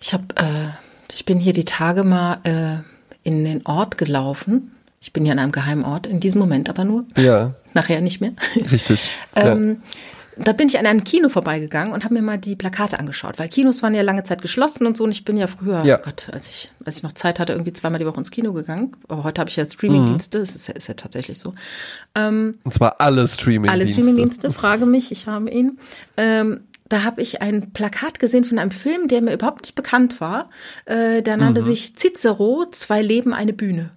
[0.00, 0.68] Ich habe, äh,
[1.10, 2.78] ich bin hier die Tage mal äh,
[3.22, 4.72] in den Ort gelaufen.
[5.04, 7.04] Ich bin ja in einem geheimen Ort, in diesem Moment aber nur.
[7.14, 8.32] Ja, Nachher nicht mehr.
[8.72, 9.14] richtig.
[9.36, 9.82] Ähm,
[10.36, 13.48] Da bin ich an einem Kino vorbeigegangen und habe mir mal die Plakate angeschaut, weil
[13.48, 15.04] Kinos waren ja lange Zeit geschlossen und so.
[15.04, 15.98] Und ich bin ja früher, Ja.
[15.98, 18.52] oh Gott, als ich, als ich noch Zeit hatte, irgendwie zweimal die Woche ins Kino
[18.54, 18.96] gegangen.
[19.08, 21.54] Aber heute habe ich ja Streamingdienste, das ist ja, ist ja tatsächlich so.
[22.16, 22.26] ja.
[22.28, 23.70] Und zwar alle Streaming-Dienste.
[23.70, 25.78] Alle Streamingdienste, frage mich, ich habe ihn.
[26.16, 30.20] Ähm, da habe ich ein Plakat gesehen von einem Film, der mir überhaupt nicht bekannt
[30.20, 30.50] war.
[30.86, 31.64] Äh, der nannte Mhm.
[31.66, 33.90] sich Cicero, zwei Leben, eine Bühne.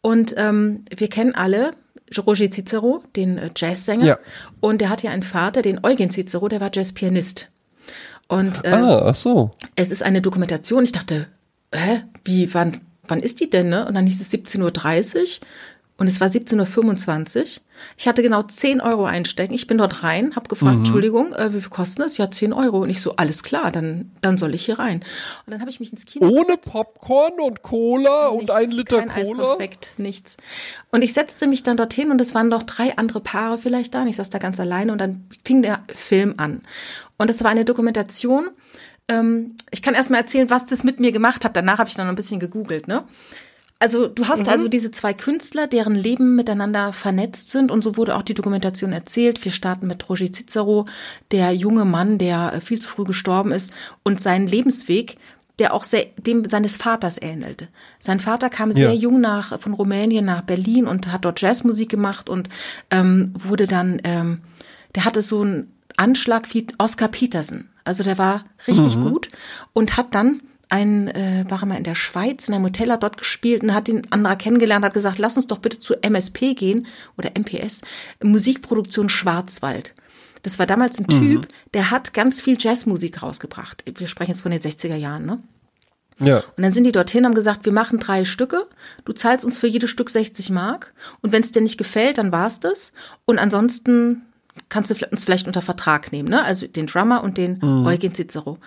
[0.00, 1.72] Und ähm, wir kennen alle
[2.16, 4.06] Roger Cicero, den äh, Jazzsänger.
[4.06, 4.18] Ja.
[4.60, 7.48] Und der hat ja einen Vater, den Eugen Cicero, der war Jazzpianist.
[8.28, 9.50] Und äh, Ah, ach so.
[9.76, 10.84] es ist eine Dokumentation.
[10.84, 11.26] Ich dachte,
[11.74, 13.86] hä, wie, wann, wann ist die denn, ne?
[13.86, 15.46] Und dann hieß es 17.30 Uhr
[15.98, 17.62] und es war 17.25 Uhr.
[17.96, 19.52] Ich hatte genau 10 Euro einstecken.
[19.52, 20.78] Ich bin dort rein, habe gefragt, Mhm.
[20.80, 22.16] Entschuldigung, äh, wie viel kostet das?
[22.16, 22.82] Ja, 10 Euro.
[22.82, 24.98] Und ich so, alles klar, dann, dann soll ich hier rein.
[25.44, 26.72] Und dann habe ich mich ins Kino Ohne gesetzt.
[26.72, 29.42] Popcorn und Cola und Nichts, ein Liter kein Cola?
[29.42, 30.36] Eiskonfekt, nichts.
[30.90, 34.02] Und ich setzte mich dann dorthin und es waren noch drei andere Paare vielleicht da.
[34.02, 36.62] Und ich saß da ganz alleine und dann fing der Film an.
[37.16, 38.50] Und es war eine Dokumentation.
[39.08, 41.56] Ähm, ich kann erst mal erzählen, was das mit mir gemacht hat.
[41.56, 43.04] Danach habe ich dann noch ein bisschen gegoogelt, ne?
[43.80, 48.16] Also du hast also diese zwei Künstler, deren Leben miteinander vernetzt sind und so wurde
[48.16, 49.44] auch die Dokumentation erzählt.
[49.44, 50.84] Wir starten mit Roger Cicero,
[51.30, 53.72] der junge Mann, der äh, viel zu früh gestorben ist
[54.02, 55.16] und seinen Lebensweg,
[55.60, 57.68] der auch sehr, dem seines Vaters ähnelte.
[58.00, 58.94] Sein Vater kam sehr Ja.
[59.00, 62.48] jung nach von Rumänien nach Berlin und hat dort Jazzmusik gemacht und
[62.90, 64.40] ähm, wurde dann, ähm,
[64.96, 67.68] der hatte so einen Anschlag wie Oscar Peterson.
[67.84, 69.28] Also der war richtig gut
[69.72, 73.02] und hat dann ein, äh, war er mal in der Schweiz, in einem Hotel, hat
[73.02, 76.54] dort gespielt und hat den anderer kennengelernt, hat gesagt, lass uns doch bitte zu MSP
[76.54, 77.82] gehen oder MPS,
[78.22, 79.94] Musikproduktion Schwarzwald.
[80.42, 83.84] Das war damals ein Typ, der hat ganz viel Jazzmusik rausgebracht.
[83.96, 85.42] Wir sprechen jetzt von den 60er Jahren, ne?
[86.20, 86.38] Ja.
[86.56, 88.66] Und dann sind die dorthin, haben gesagt, wir machen drei Stücke,
[89.04, 92.32] du zahlst uns für jedes Stück 60 Mark und wenn es dir nicht gefällt, dann
[92.32, 92.92] war's das
[93.24, 94.22] und ansonsten
[94.68, 96.42] kannst du uns vielleicht unter Vertrag nehmen, ne?
[96.42, 97.86] Also den Drummer und den mhm.
[97.86, 98.58] Eugen Cicero.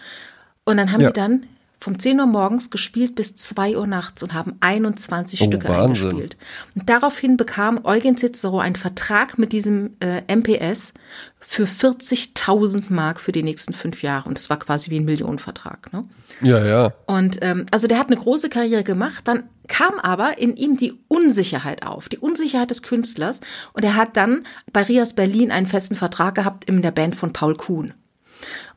[0.63, 1.07] Und dann haben ja.
[1.07, 1.45] die dann
[1.81, 6.09] vom 10 Uhr morgens gespielt bis 2 Uhr nachts und haben 21 oh, Stücke Wahnsinn.
[6.09, 6.37] eingespielt.
[6.75, 10.93] Und daraufhin bekam Eugen Cicero einen Vertrag mit diesem äh, MPS
[11.39, 14.29] für 40.000 Mark für die nächsten fünf Jahre.
[14.29, 15.91] Und es war quasi wie ein Millionenvertrag.
[15.91, 16.05] Ne?
[16.41, 16.93] Ja, ja.
[17.07, 19.27] Und ähm, also der hat eine große Karriere gemacht.
[19.27, 23.41] Dann kam aber in ihm die Unsicherheit auf, die Unsicherheit des Künstlers.
[23.73, 27.33] Und er hat dann bei Rias Berlin einen festen Vertrag gehabt in der Band von
[27.33, 27.95] Paul Kuhn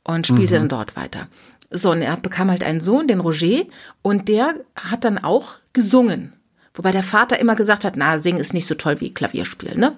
[0.05, 0.61] und spielte mhm.
[0.61, 1.29] dann dort weiter.
[1.77, 3.65] So, und er bekam halt einen Sohn, den Roger,
[4.01, 6.33] und der hat dann auch gesungen.
[6.73, 9.97] Wobei der Vater immer gesagt hat, na, singen ist nicht so toll wie Klavierspielen, ne?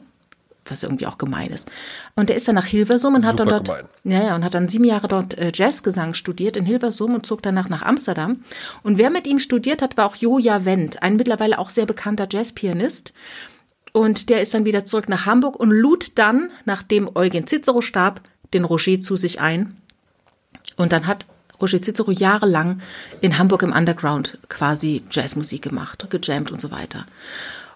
[0.65, 1.71] Was irgendwie auch gemein ist.
[2.15, 4.55] Und der ist dann nach Hilversum und hat Super dann dort, ja, ja, und hat
[4.55, 8.43] dann sieben Jahre dort äh, Jazzgesang studiert in Hilversum und zog danach nach Amsterdam.
[8.83, 12.27] Und wer mit ihm studiert hat, war auch Joja Wendt, ein mittlerweile auch sehr bekannter
[12.31, 13.13] Jazzpianist.
[13.93, 18.23] Und der ist dann wieder zurück nach Hamburg und lud dann, nachdem Eugen Cicero starb,
[18.55, 19.77] den Roger zu sich ein.
[20.77, 21.27] Und dann hat
[21.61, 22.81] Roger Cicero jahrelang
[23.21, 27.07] in Hamburg im Underground quasi Jazzmusik gemacht, gejammt und so weiter.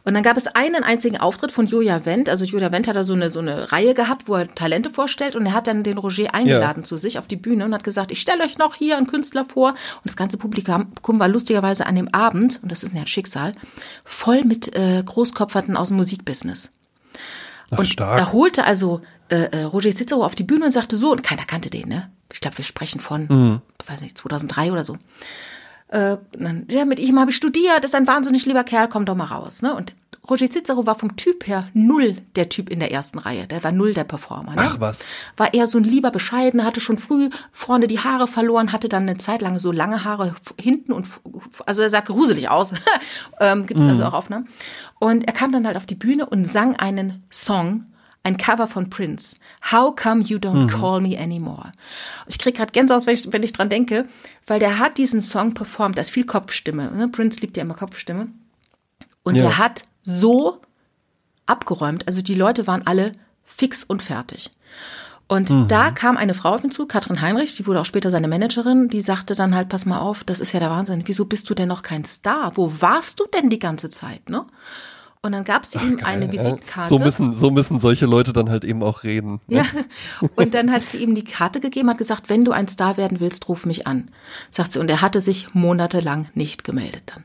[0.03, 2.28] Und dann gab es einen einzigen Auftritt von Julia Wendt.
[2.28, 5.37] Also Julia Wendt hat da so eine, so eine Reihe gehabt, wo er Talente vorstellt
[5.37, 6.85] und er hat dann den Roger eingeladen ja.
[6.85, 9.45] zu sich auf die Bühne und hat gesagt, ich stelle euch noch hier einen Künstler
[9.45, 9.70] vor.
[9.70, 13.53] Und das ganze Publikum war lustigerweise an dem Abend, und das ist ja ein Schicksal,
[14.05, 16.72] voll mit äh, Großkopferten aus dem Musikbusiness.
[17.70, 18.18] Ach, und stark.
[18.18, 21.45] er holte also äh, äh, Roger Cicero auf die Bühne und sagte so, und keiner
[21.45, 22.11] kannte den, ne?
[22.33, 23.61] Ich glaube, wir sprechen von, mhm.
[23.87, 24.97] weiß nicht, 2003 oder so.
[25.89, 29.16] Äh, dann, ja, mit ihm habe ich studiert, ist ein wahnsinnig lieber Kerl, komm doch
[29.16, 29.61] mal raus.
[29.61, 29.74] Ne?
[29.74, 29.95] Und
[30.28, 33.47] Roger Cicero war vom Typ her null der Typ in der ersten Reihe.
[33.47, 34.55] Der war null der Performer.
[34.55, 34.62] Ne?
[34.62, 35.11] Ach was.
[35.37, 39.05] War eher so ein lieber Bescheidener, hatte schon früh vorne die Haare verloren, hatte dann
[39.05, 41.09] eine Zeit lang so lange Haare hinten und
[41.66, 42.72] also er sah gruselig aus.
[43.41, 43.91] ähm, Gibt es also mhm.
[43.91, 44.49] also auch Aufnahmen.
[45.01, 47.87] Und er kam dann halt auf die Bühne und sang einen Song
[48.22, 49.38] ein Cover von Prince.
[49.70, 50.66] How come you don't mhm.
[50.68, 51.72] call me anymore?
[52.26, 54.06] Ich krieg gerade Gänsehaut, wenn ich, wenn ich dran denke,
[54.46, 55.96] weil der hat diesen Song performt.
[55.96, 56.90] Da ist viel Kopfstimme.
[56.90, 57.08] Ne?
[57.08, 58.28] Prince liebt ja immer Kopfstimme.
[59.22, 59.42] Und ja.
[59.42, 60.60] der hat so
[61.46, 62.06] abgeräumt.
[62.06, 63.12] Also die Leute waren alle
[63.42, 64.50] fix und fertig.
[65.28, 65.68] Und mhm.
[65.68, 68.88] da kam eine Frau auf ihn zu, Katrin Heinrich, die wurde auch später seine Managerin,
[68.88, 71.02] die sagte dann halt, pass mal auf, das ist ja der Wahnsinn.
[71.04, 72.56] Wieso bist du denn noch kein Star?
[72.56, 74.44] Wo warst du denn die ganze Zeit, ne?
[75.22, 76.88] Und dann gab es ihm Ach, eine Visitenkarte.
[76.88, 79.40] So müssen, so müssen solche Leute dann halt eben auch reden.
[79.48, 79.58] Ne?
[79.58, 79.66] Ja.
[80.34, 83.20] Und dann hat sie ihm die Karte gegeben, hat gesagt, wenn du ein Star werden
[83.20, 84.10] willst, ruf mich an.
[84.50, 84.78] Sagt sie.
[84.78, 87.24] Und er hatte sich monatelang nicht gemeldet dann.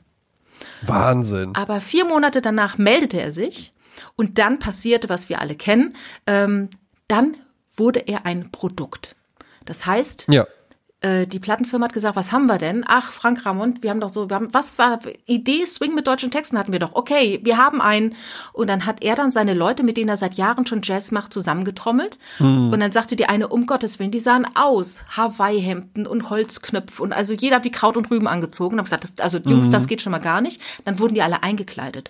[0.81, 1.55] Wahnsinn.
[1.55, 3.71] Aber vier Monate danach meldete er sich.
[4.17, 5.93] Und dann passierte, was wir alle kennen.
[6.27, 6.69] Ähm,
[7.07, 7.37] dann
[7.77, 9.15] wurde er ein Produkt.
[9.63, 10.45] Das heißt, ja.
[11.05, 12.83] Äh, die Plattenfirma hat gesagt, was haben wir denn?
[12.87, 16.31] Ach, Frank Ramond, wir haben doch so, wir haben, was war Idee Swing mit deutschen
[16.31, 16.95] Texten hatten wir doch.
[16.95, 18.15] Okay, wir haben einen.
[18.53, 21.31] Und dann hat er dann seine Leute, mit denen er seit Jahren schon Jazz macht,
[21.31, 22.17] zusammengetrommelt.
[22.39, 22.73] Mhm.
[22.73, 27.13] Und dann sagte die eine, um Gottes Willen, die sahen aus, Hawaii-Hemden und Holzknöpfe und
[27.13, 28.75] also jeder wie Kraut und Rüben angezogen.
[28.75, 29.71] Und hab gesagt, das, also Jungs, mhm.
[29.71, 30.59] das geht schon mal gar nicht.
[30.85, 32.09] Dann wurden die alle eingekleidet.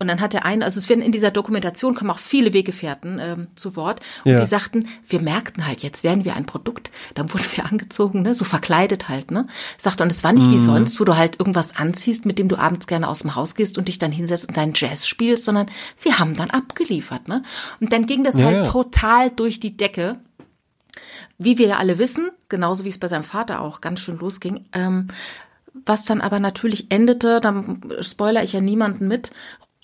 [0.00, 3.18] Und dann hat der eine, also es werden in dieser Dokumentation kommen auch viele Weggefährten
[3.18, 4.00] ähm, zu Wort.
[4.24, 4.40] Und ja.
[4.40, 6.90] die sagten, wir merkten halt, jetzt werden wir ein Produkt.
[7.14, 9.48] Dann wurden wir angezogen, ne, so verkleidet halt, ne.
[9.76, 10.52] Sagte, und es war nicht mhm.
[10.52, 13.56] wie sonst, wo du halt irgendwas anziehst, mit dem du abends gerne aus dem Haus
[13.56, 15.66] gehst und dich dann hinsetzt und deinen Jazz spielst, sondern
[16.00, 17.42] wir haben dann abgeliefert, ne.
[17.80, 18.72] Und dann ging das ja, halt ja.
[18.72, 20.18] total durch die Decke.
[21.38, 24.66] Wie wir ja alle wissen, genauso wie es bei seinem Vater auch ganz schön losging,
[24.72, 25.08] ähm,
[25.86, 29.30] was dann aber natürlich endete, dann spoiler ich ja niemanden mit,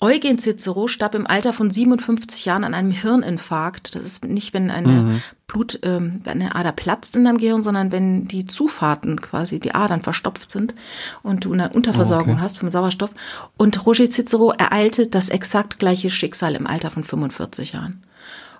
[0.01, 3.95] Eugen Cicero starb im Alter von 57 Jahren an einem Hirninfarkt.
[3.95, 5.21] Das ist nicht, wenn eine mhm.
[5.47, 10.01] Blut, ähm, eine Ader platzt in deinem Gehirn, sondern wenn die Zufahrten quasi, die Adern
[10.01, 10.75] verstopft sind
[11.23, 12.41] und du eine Unterversorgung okay.
[12.41, 13.11] hast vom Sauerstoff.
[13.55, 18.03] Und Roger Cicero ereilte das exakt gleiche Schicksal im Alter von 45 Jahren.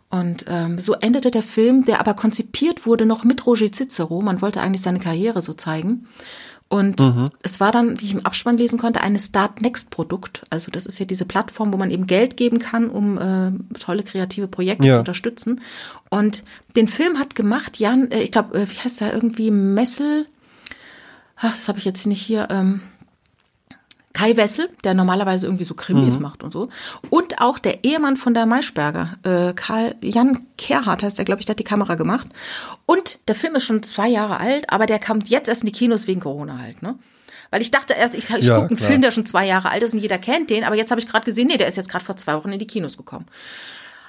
[0.09, 4.21] Und ähm, so endete der Film, der aber konzipiert wurde noch mit Roger Cicero.
[4.21, 6.07] Man wollte eigentlich seine Karriere so zeigen.
[6.67, 7.29] Und mhm.
[7.43, 10.45] es war dann, wie ich im Abspann lesen konnte, ein Start Next Produkt.
[10.49, 14.03] Also das ist ja diese Plattform, wo man eben Geld geben kann, um äh, tolle
[14.03, 14.93] kreative Projekte ja.
[14.93, 15.61] zu unterstützen.
[16.09, 16.43] Und
[16.75, 20.25] den Film hat gemacht Jan, äh, ich glaube, äh, wie heißt er irgendwie Messel?
[21.37, 22.47] Ach, das habe ich jetzt nicht hier.
[22.49, 22.81] Ähm,
[24.15, 26.21] Kai Wessel, der normalerweise irgendwie so Krimis mhm.
[26.21, 26.69] macht und so.
[27.09, 31.45] Und auch der Ehemann von der Maischberger, äh, Karl Jan Kerhardt heißt der, glaube ich,
[31.45, 32.29] der hat die Kamera gemacht.
[32.85, 35.73] Und der Film ist schon zwei Jahre alt, aber der kommt jetzt erst in die
[35.73, 36.95] Kinos wegen Corona halt, ne?
[37.51, 38.89] Weil ich dachte erst, ich, ich ja, gucke einen klar.
[38.89, 41.07] Film, der schon zwei Jahre alt ist und jeder kennt den, aber jetzt habe ich
[41.07, 43.25] gerade gesehen, nee, der ist jetzt gerade vor zwei Wochen in die Kinos gekommen.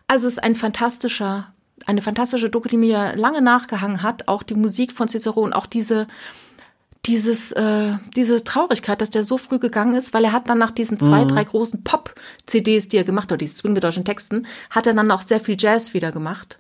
[0.07, 1.53] Also es ist ein fantastischer,
[1.85, 5.67] eine fantastische Doku, die mir lange nachgehangen hat, auch die Musik von Cicero und auch
[5.67, 6.07] diese,
[7.07, 10.73] dieses, äh, diese Traurigkeit, dass der so früh gegangen ist, weil er hat dann nach
[10.73, 11.29] diesen zwei, mhm.
[11.29, 15.11] drei großen Pop-CDs, die er gemacht hat, diese Swing mit deutschen Texten, hat er dann
[15.11, 16.59] auch sehr viel Jazz wieder gemacht.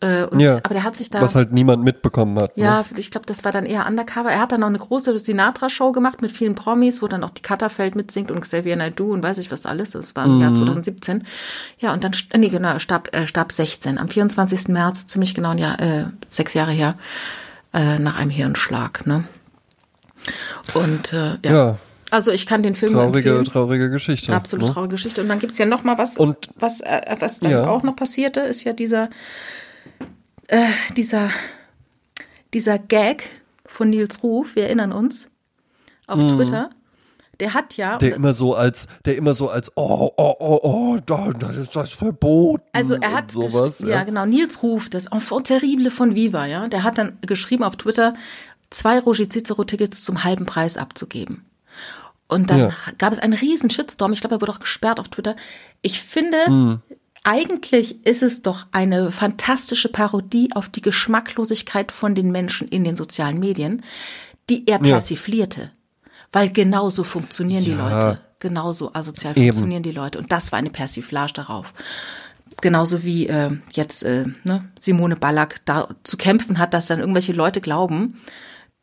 [0.00, 0.58] Äh, und, Ja.
[0.58, 1.20] Aber der hat sich da.
[1.20, 2.56] Was halt niemand mitbekommen hat.
[2.56, 2.62] Ne?
[2.64, 4.30] Ja, ich glaube, das war dann eher Undercover.
[4.30, 7.42] Er hat dann auch eine große Sinatra-Show gemacht mit vielen Promis, wo dann auch die
[7.42, 9.90] Katterfeld mitsingt und Xavier Naidoo und weiß ich was alles.
[9.90, 10.40] Das war im Mhm.
[10.40, 11.24] Jahr 2017.
[11.78, 13.98] Ja, und dann, nee, genau, er starb, äh, starb 16.
[13.98, 14.68] Am 24.
[14.68, 16.94] März, ziemlich genau ein Jahr, äh, sechs Jahre her,
[17.74, 19.04] äh, nach einem Hirnschlag.
[19.06, 19.24] Ne?
[20.74, 21.50] Und äh, ja.
[21.52, 21.78] Ja,
[22.10, 23.44] also ich kann den Film traurige, empfehlen.
[23.44, 24.34] traurige Geschichte.
[24.34, 24.72] Absolut ne?
[24.72, 25.20] traurige Geschichte.
[25.20, 27.66] Und dann gibt's ja noch mal was, Und- was, äh, was dann Ja.
[27.66, 29.10] auch noch passierte, ist ja dieser,
[30.48, 30.64] äh,
[30.96, 31.30] dieser,
[32.54, 33.24] dieser Gag
[33.66, 35.28] von Nils Ruf, wir erinnern uns,
[36.06, 36.70] auf Twitter.
[37.40, 37.98] Der hat ja, Mhm.
[38.00, 41.76] Der immer so als, der immer so als, oh, oh, oh, oh, da, das ist
[41.76, 42.64] das verboten.
[42.72, 43.80] also er hat, sowas.
[43.84, 44.02] gesch- ja.
[44.02, 48.14] genau, Nils Ruf, das Enfant terrible von Viva, ja, der hat dann geschrieben auf Twitter,
[48.70, 51.44] zwei Roger Cicero-Tickets zum halben Preis abzugeben.
[52.26, 52.70] Und dann Ja.
[52.98, 54.12] gab es einen riesen Shitstorm.
[54.12, 55.34] Ich glaube, er wurde auch gesperrt auf Twitter.
[55.80, 56.82] Ich finde, Mhm.
[57.24, 62.96] eigentlich ist es doch eine fantastische Parodie auf die Geschmacklosigkeit von den Menschen in den
[62.96, 63.82] sozialen Medien,
[64.50, 64.92] die er Ja.
[64.92, 65.70] persiflierte.
[66.30, 67.88] Weil genauso funktionieren die Ja.
[68.06, 68.20] Leute.
[68.40, 69.46] Genauso asozial Eben.
[69.46, 70.18] funktionieren die Leute.
[70.18, 71.72] Und das war eine Persiflage darauf.
[72.60, 77.32] Genauso wie äh, jetzt äh, ne, Simone Ballack da zu kämpfen hat, dass dann irgendwelche
[77.32, 78.20] Leute glauben,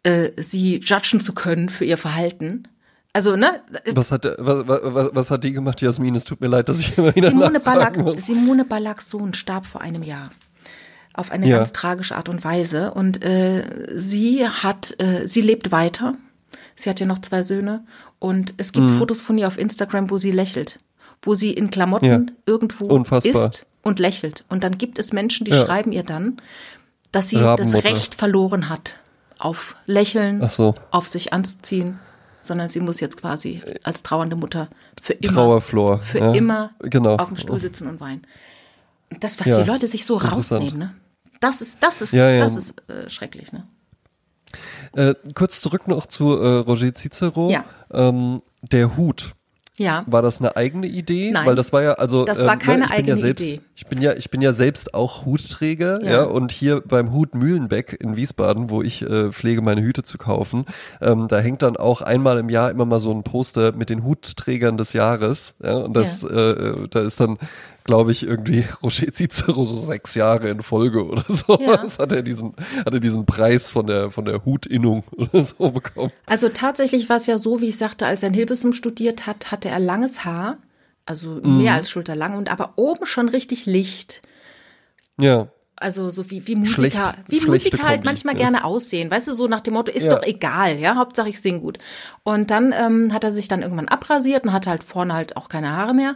[0.06, 2.68] äh, sie judgen zu können für ihr Verhalten.
[3.14, 3.62] Also, ne,
[3.94, 6.16] Was hat, der- was, was, was hat die gemacht, Jasmin?
[6.16, 8.26] Es tut mir leid, dass ich immer wieder Simone Ballack, muss.
[8.26, 10.32] Simone Ballacks Sohn starb vor einem Jahr.
[11.14, 11.58] Auf eine Ja.
[11.58, 12.92] ganz tragische Art und Weise.
[12.94, 13.64] Und äh,
[13.96, 16.16] sie hat, äh, sie lebt weiter.
[16.76, 17.86] Sie hat ja noch zwei Söhne.
[18.20, 18.98] Und es gibt Mhm.
[18.98, 20.80] Fotos von ihr auf Instagram, wo sie lächelt.
[21.22, 22.20] Wo sie in Klamotten Ja.
[22.46, 23.48] irgendwo Unfassbar.
[23.48, 24.44] ist und lächelt.
[24.50, 25.66] Und dann gibt es Menschen, die Ja.
[25.66, 26.36] schreiben ihr dann,
[27.14, 27.74] dass sie das.
[27.86, 29.00] Recht verloren hat
[29.40, 30.76] auf Lächeln, so.
[30.92, 32.00] auf sich anzuziehen,
[32.42, 34.70] sondern sie muss jetzt quasi als trauernde Mutter
[35.02, 36.00] für immer, Trauerflor.
[36.00, 36.34] für ja.
[36.34, 37.16] immer genau.
[37.16, 38.26] auf dem Stuhl sitzen und weinen.
[39.20, 40.96] Das, was Ja, die Leute sich so rausnehmen, ne?
[41.42, 43.68] Das ist, das ist, Ja, das ist äh, schrecklich, ne?
[44.94, 47.50] Äh, kurz zurück noch zu äh, Roger Cicero.
[47.92, 49.34] Ähm, der Hut.
[49.78, 50.04] Ja.
[50.08, 51.32] War das eine eigene Idee?
[51.32, 51.46] Nein.
[51.46, 53.46] Weil das war ja, also Das war ähm, keine ne, ich bin ja eigene selbst,
[53.46, 53.62] Idee.
[53.76, 56.24] Ich bin ja, ich bin ja selbst auch Hutträger, ja, Ja.
[56.24, 60.66] und hier beim Hut Mühlenbeck in Wiesbaden, wo ich äh, pflege, meine Hüte zu kaufen,
[61.02, 64.04] ähm, da hängt dann auch einmal im Jahr immer mal so ein Poster mit den
[64.06, 67.38] Hutträgern des Jahres, ja, und das, äh, da ist dann
[67.86, 71.58] glaube ich, irgendwie Roger Cicero so sechs Jahre in Folge oder so.
[71.60, 71.78] Ja.
[71.78, 72.54] Das hat er diesen,
[72.86, 76.12] hat er diesen Preis von der, von der Hutinnung oder so bekommen.
[76.26, 79.52] Also tatsächlich war es ja so, wie ich sagte, als er in Hilversum studiert hat,
[79.52, 80.58] hatte er langes Haar,
[81.06, 81.60] also Mhm.
[81.60, 84.22] mehr als schulterlang und aber oben schon richtig Licht.
[85.20, 85.48] Ja.
[85.78, 88.40] Also so wie, wie Musiker, Schlecht- wie Musiker halt Kombi, manchmal ja.
[88.44, 89.12] gerne aussehen.
[89.12, 90.16] Weißt du, so nach dem Motto, ist Ja.
[90.16, 91.80] doch egal, ja, Hauptsache ich sing gut.
[92.24, 95.50] Und dann ähm, hat er sich dann irgendwann abrasiert und hatte halt vorne halt auch
[95.50, 96.16] keine Haare mehr.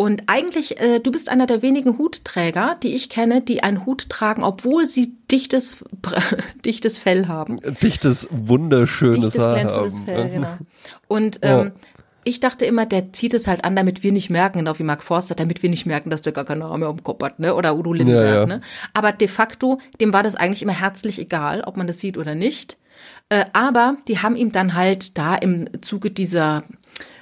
[0.00, 4.08] Und eigentlich, äh, du bist einer der wenigen Hutträger, die ich kenne, die einen Hut
[4.08, 5.84] tragen, obwohl sie dichtes,
[6.64, 7.58] dichtes Fell haben.
[7.82, 10.04] Dichtes, wunderschönes Dichtes, Haar glänzendes haben.
[10.04, 10.58] Fell, genau.
[11.08, 11.72] Und ähm,
[12.22, 15.02] ich dachte immer, der zieht es halt an, damit wir nicht merken, genau wie Mark
[15.02, 17.56] Forster, damit wir nicht merken, dass der gar keine Haare mehr am Kopf hat, ne?
[17.56, 18.46] Oder Udo Lindenberg, Ja, ja.
[18.46, 18.60] ne?
[18.94, 22.36] Aber de facto, dem war das eigentlich immer herzlich egal, ob man das sieht oder
[22.36, 22.76] nicht.
[23.30, 26.62] Äh, aber die haben ihm dann halt da im Zuge dieser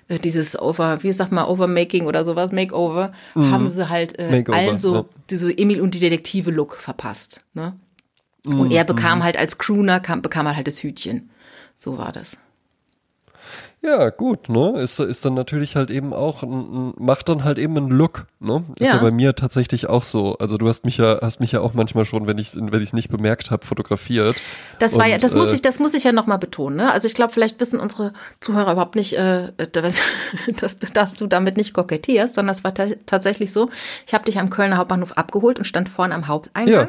[0.09, 4.33] äh, dieses Over, wie sagt man, Overmaking oder sowas, Makeover, haben sie halt äh, Mhm.
[4.39, 5.05] Makeover, allen so ja.
[5.31, 7.75] diese Emil und die Detektive Look verpasst, ne?
[8.45, 11.31] Mhm, Und er bekam halt als Crooner, kam, bekam er halt das Hütchen.
[11.77, 12.39] So war das.
[13.87, 14.81] Ja, gut, ne?
[14.81, 18.65] Ist, ist dann natürlich halt eben auch, ein, macht dann halt eben einen Look, ne?
[18.81, 18.97] Ist ja.
[18.97, 19.01] Ja.
[19.01, 20.37] bei mir tatsächlich auch so.
[20.39, 22.93] Also du hast mich ja, hast mich ja auch manchmal schon, wenn ich wenn es
[22.93, 24.35] nicht bemerkt habe, fotografiert.
[24.81, 26.79] Das war ja, Und, das muss äh, ich, das muss ich ja nochmal betonen.
[26.79, 26.91] Ne?
[26.91, 30.01] Also ich glaube, vielleicht wissen unsere Zuhörer überhaupt nicht, äh, dass,
[30.61, 33.71] dass, dass du damit nicht kokettierst, sondern es war ta tatsächlich so.
[34.05, 36.89] Ich habe dich am Kölner Hauptbahnhof abgeholt und stand vorne am Haupteingang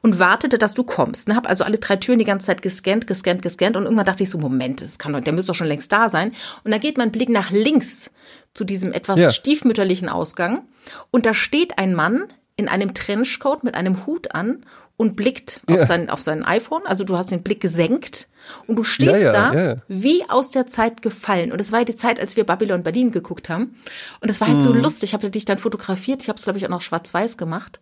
[0.00, 1.26] und wartete, dass du kommst.
[1.26, 1.34] Ne?
[1.34, 4.30] Hab also alle drei Türen die ganze Zeit gescannt, gescannt, gescannt und irgendwann dachte ich
[4.30, 6.32] so, Moment, das kann doch, der müsste doch schon längst da sein.
[6.64, 8.10] Und dann geht mein Blick nach links
[8.54, 9.32] zu diesem etwas Ja.
[9.32, 10.66] stiefmütterlichen Ausgang
[11.10, 12.24] und da steht ein Mann
[12.56, 14.64] in einem Trenchcoat mit einem Hut an
[14.96, 15.86] und blickt auf, Ja.
[15.86, 16.80] sein, auf sein iPhone.
[16.86, 18.28] Also du hast den Blick gesenkt
[18.66, 19.76] und du stehst Ja, ja, da ja, ja.
[19.88, 21.52] wie aus der Zeit gefallen.
[21.52, 23.76] Und es war ja die Zeit, als wir Babylon Berlin geguckt haben.
[24.22, 24.80] Und es war halt so Mhm.
[24.80, 25.10] lustig.
[25.10, 26.22] Ich habe dich dann fotografiert.
[26.22, 27.78] Ich habe es, glaube ich, auch noch schwarz-weiß gemacht.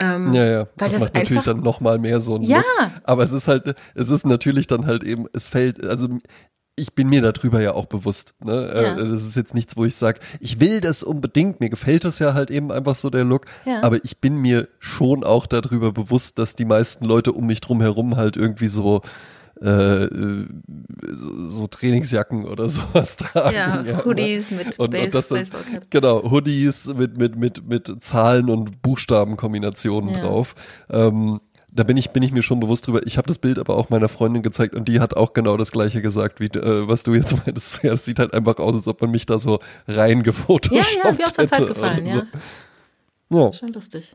[0.00, 0.58] Ja, ja.
[0.76, 2.58] Weil das, das macht natürlich dann nochmal mehr so ein Ja.
[2.58, 2.90] Look.
[3.02, 6.08] Aber es ist halt, es ist natürlich dann halt eben, es fällt, also
[6.78, 8.34] ich bin mir darüber ja auch bewusst.
[8.44, 8.70] Ne?
[8.74, 8.96] Ja.
[8.96, 12.18] Äh, Das ist jetzt nichts, wo ich sage, ich will das unbedingt, mir gefällt das
[12.18, 13.46] ja halt eben einfach so der Look.
[13.64, 13.82] Ja.
[13.82, 17.80] Aber ich bin mir schon auch darüber bewusst, dass die meisten Leute um mich drum
[17.80, 19.02] herum halt irgendwie so
[19.60, 20.08] äh,
[21.50, 23.56] so Trainingsjacken oder sowas tragen.
[23.56, 24.58] Ja, ja Hoodies ne?
[24.58, 25.44] mit und, Base, und das dann.
[25.90, 30.20] Genau, Hoodies mit, mit, mit, mit Zahlen und Buchstabenkombinationen Ja.
[30.20, 30.54] drauf.
[30.90, 31.40] Ähm,
[31.70, 33.06] da bin ich, bin ich mir schon bewusst drüber.
[33.06, 35.70] Ich habe das Bild aber auch meiner Freundin gezeigt und die hat auch genau das
[35.70, 37.82] gleiche gesagt, wie äh, was du jetzt meintest.
[37.82, 41.18] Ja, das sieht halt einfach aus, als ob man mich da so reingefotoshoppt Ja, ja,
[41.18, 42.26] wie aus der Zeit hätte gefallen, oder ja.
[43.30, 43.38] So.
[43.38, 43.52] Ja.
[43.52, 44.14] Schon lustig.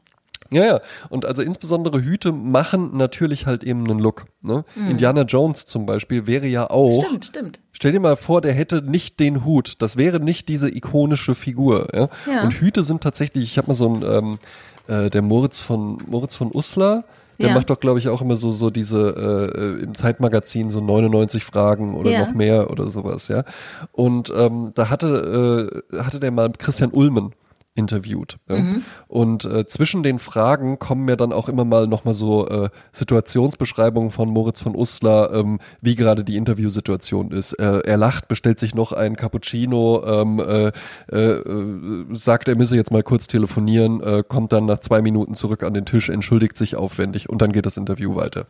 [0.52, 0.82] Ja, ja.
[1.10, 4.26] Und also insbesondere Hüte machen natürlich halt eben einen Look.
[4.42, 4.66] Ne?
[4.76, 7.06] Indiana Jones zum Beispiel wäre ja auch.
[7.06, 7.60] Stimmt, stimmt.
[7.72, 9.82] Stell dir mal vor, der hätte nicht den Hut.
[9.82, 11.88] Das wäre nicht diese ikonische Figur.
[11.94, 12.10] Ja?
[12.32, 12.44] Ja.
[12.44, 14.40] Und Hüte sind tatsächlich, ich habe mal so ein, ähm,
[14.88, 17.06] äh, der Moritz von Moritz von Uslar,
[17.40, 17.54] der Ja.
[17.56, 21.44] macht doch, glaube ich, auch immer so, so diese äh, äh, im Zeitmagazin so 99
[21.44, 22.20] Fragen oder Ja.
[22.26, 23.44] noch mehr oder sowas, ja.
[23.92, 27.34] Und ähm, da hatte, äh, hatte der mal Christian Ulmen
[27.76, 28.38] interviewt.
[28.50, 28.58] Ja?
[28.58, 28.84] Mhm.
[29.08, 34.12] Und äh, zwischen den Fragen kommen mir dann auch immer mal nochmal so äh, Situationsbeschreibungen
[34.12, 37.54] von Moritz von Uslar, ähm, wie gerade die Interviewsituation ist.
[37.54, 40.72] Äh, er lacht, bestellt sich noch einen Cappuccino, ähm, äh,
[41.12, 45.64] äh, äh, sagt, er müsse jetzt mal kurz telefonieren, kommt dann nach zwei Minuten zurück
[45.64, 48.46] an den Tisch, entschuldigt sich aufwendig und dann geht das Interview weiter.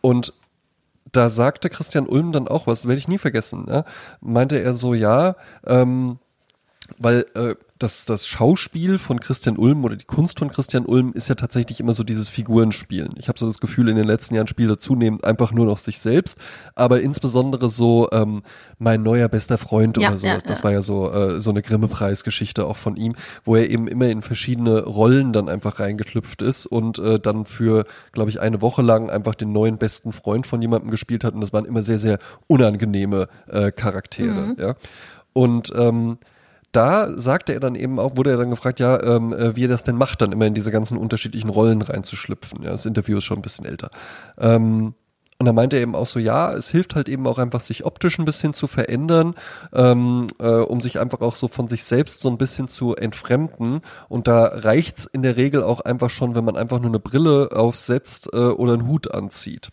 [0.00, 0.32] Und
[1.12, 3.64] da sagte Christian Ulm dann auch was, werde ich nie vergessen.
[3.66, 3.84] Ne?
[4.20, 5.36] Meinte er so, ja,
[5.66, 6.18] ähm,
[6.98, 7.26] weil
[7.84, 11.80] das, das Schauspiel von Christian Ulm oder die Kunst von Christian Ulm ist ja tatsächlich
[11.80, 13.12] immer so dieses Figurenspielen.
[13.18, 15.76] Ich habe so das Gefühl, in den letzten Jahren spielt er zunehmend einfach nur noch
[15.76, 16.38] sich selbst,
[16.74, 18.42] aber insbesondere so ähm,
[18.78, 20.42] mein neuer bester Freund Ja, oder sowas.
[20.42, 20.64] ja, das ja.
[20.64, 24.22] war ja so äh, so eine Grimme-Preis-Geschichte auch von ihm, wo er eben immer in
[24.22, 29.10] verschiedene Rollen dann einfach reingeschlüpft ist und äh, dann für, glaube ich, eine Woche lang
[29.10, 32.18] einfach den neuen besten Freund von jemandem gespielt hat und das waren immer sehr, sehr
[32.46, 34.56] unangenehme äh, Charaktere.
[34.58, 34.74] Ja.
[35.34, 36.16] Und ähm,
[36.76, 39.68] da sagte er dann eben auch, wurde er dann gefragt, ja, ähm, äh, wie er
[39.68, 42.62] das denn macht, dann immer in diese ganzen unterschiedlichen Rollen reinzuschlüpfen.
[42.62, 43.90] Ja, das Interview ist schon ein bisschen älter.
[44.38, 44.94] Ähm,
[45.44, 47.84] und da meinte er eben auch so, ja, es hilft halt eben auch einfach, sich
[47.84, 49.34] optisch ein bisschen zu verändern,
[49.74, 53.82] ähm, äh, um sich einfach auch so von sich selbst so ein bisschen zu entfremden.
[54.08, 57.50] Und da reicht's in der Regel auch einfach schon, wenn man einfach nur eine Brille
[57.52, 59.68] aufsetzt äh, oder einen Hut anzieht.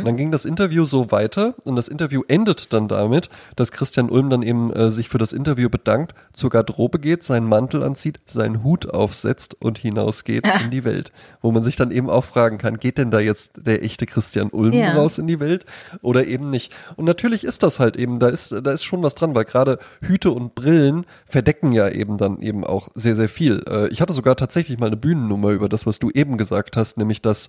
[0.00, 4.10] Und dann ging das Interview so weiter und das Interview endet dann damit, dass Christian
[4.10, 8.18] Ulm dann eben äh, sich für das Interview bedankt, zur Garderobe geht, seinen Mantel anzieht,
[8.26, 11.12] seinen Hut aufsetzt und hinausgeht in die Welt.
[11.42, 14.48] Wo man sich dann eben auch fragen kann, geht denn da jetzt der echte Christian
[14.48, 14.94] Ulm Ja.
[14.94, 15.64] raus in die Welt
[16.00, 16.74] oder eben nicht?
[16.96, 19.78] Und natürlich ist das halt eben, da ist, da ist schon was dran, weil gerade
[20.00, 23.62] Hüte und Brillen verdecken ja eben dann eben auch sehr, sehr viel.
[23.68, 26.98] Äh, ich hatte sogar tatsächlich mal eine Bühnennummer über das, was du eben gesagt hast,
[26.98, 27.48] nämlich dass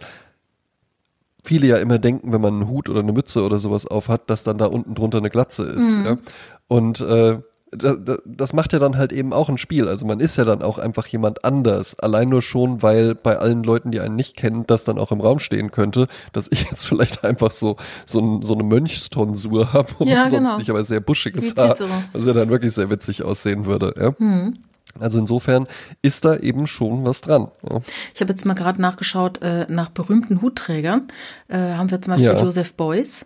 [1.43, 4.30] viele ja immer denken, wenn man einen Hut oder eine Mütze oder sowas auf hat,
[4.30, 5.97] dass dann da unten drunter eine Glatze ist.
[5.97, 6.18] Ja?
[6.68, 7.39] Und äh,
[7.76, 9.88] da, da, das macht ja dann halt eben auch ein Spiel.
[9.88, 11.97] Also man ist ja dann auch einfach jemand anders.
[11.99, 15.21] Allein nur schon, weil bei allen Leuten, die einen nicht kennen, das dann auch im
[15.21, 19.89] Raum stehen könnte, dass ich jetzt vielleicht einfach so so, ein, so eine Mönchstonsur habe
[19.99, 20.57] und Ja, sonst genau.
[20.57, 21.78] nicht, aber sehr buschiges Haar.
[22.13, 23.93] Was ja dann wirklich sehr witzig aussehen würde.
[23.97, 24.17] Ja?
[24.17, 24.57] Hm.
[24.99, 25.67] Also insofern
[26.03, 27.49] ist da eben schon was dran.
[27.67, 27.82] Ja?
[28.13, 31.07] Ich habe jetzt mal gerade nachgeschaut äh, nach berühmten Hutträgern.
[31.47, 32.41] Äh, haben wir zum Beispiel Ja.
[32.41, 33.26] Josef Beuys.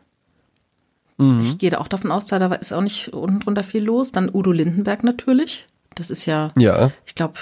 [1.17, 1.41] Mhm.
[1.41, 4.11] Ich gehe da auch davon aus, da ist auch nicht unten drunter viel los.
[4.11, 5.65] Dann Udo Lindenberg natürlich.
[5.95, 6.91] Das ist ja, Ja.
[7.05, 7.33] ich glaube,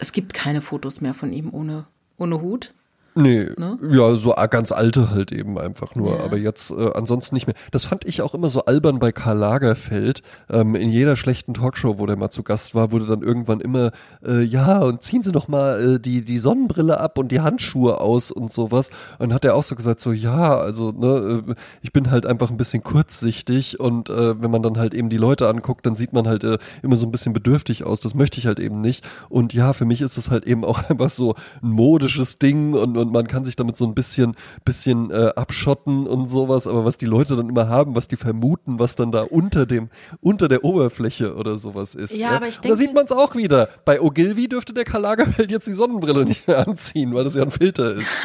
[0.00, 1.84] es gibt keine Fotos mehr von ihm ohne,
[2.18, 2.72] ohne Hut.
[3.14, 3.78] Nee, Ne?
[3.90, 6.24] ja, so ganz alte halt eben einfach nur, Ja.
[6.24, 7.54] aber jetzt äh, ansonsten nicht mehr.
[7.70, 10.22] Das fand ich auch immer so albern bei Karl Lagerfeld.
[10.50, 13.92] Ähm, in jeder schlechten Talkshow, wo der mal zu Gast war, wurde dann irgendwann immer,
[14.26, 18.00] äh, ja, und ziehen Sie doch mal äh, die, die Sonnenbrille ab und die Handschuhe
[18.00, 18.90] aus und sowas.
[19.18, 22.50] Und hat er auch so gesagt, so, ja, also, ne, äh, ich bin halt einfach
[22.50, 26.12] ein bisschen kurzsichtig und äh, wenn man dann halt eben die Leute anguckt, dann sieht
[26.12, 28.00] man halt äh, immer so ein bisschen bedürftig aus.
[28.00, 29.04] Das möchte ich halt eben nicht.
[29.28, 32.96] Und ja, für mich ist das halt eben auch einfach so ein modisches Ding und,
[33.04, 34.34] und man kann sich damit so ein bisschen,
[34.64, 36.66] bisschen äh, abschotten und sowas.
[36.66, 39.88] Aber was die Leute dann immer haben, was die vermuten, was dann da unter dem,
[40.20, 42.16] unter der Oberfläche oder sowas ist.
[42.16, 43.68] Ja, aber ich da denke- sieht man es auch wieder.
[43.84, 47.42] Bei Ogilvy dürfte der Karl Lagerfeld jetzt die Sonnenbrille nicht mehr anziehen, weil das ja
[47.42, 48.04] ein Filter ist.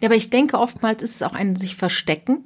[0.00, 2.44] Ja, aber ich denke, oftmals ist es auch ein sich verstecken.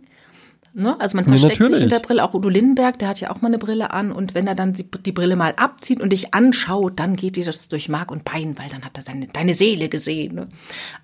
[0.79, 0.95] Ne?
[1.01, 1.81] Also man Ja, versteckt sich natürlich.
[1.81, 2.23] hinter Brille.
[2.23, 4.13] Auch Udo Lindenberg, der hat ja auch mal eine Brille an.
[4.13, 7.69] Und wenn er dann die Brille mal abzieht und dich anschaut, dann geht dir das
[7.69, 10.35] durch Mark und Bein, weil dann hat er seine, deine Seele gesehen.
[10.35, 10.49] Ne?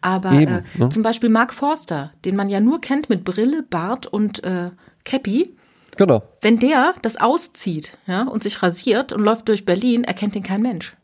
[0.03, 0.91] Aber Eben, äh, ne?
[0.91, 4.73] zum Beispiel Mark Forster, den man ja nur kennt mit Brille, Bart und äh,
[5.05, 5.57] Cappy.
[5.97, 6.23] Genau.
[6.43, 10.61] Wenn der das auszieht ja, und sich rasiert und läuft durch Berlin, erkennt ihn kein
[10.61, 10.95] Mensch.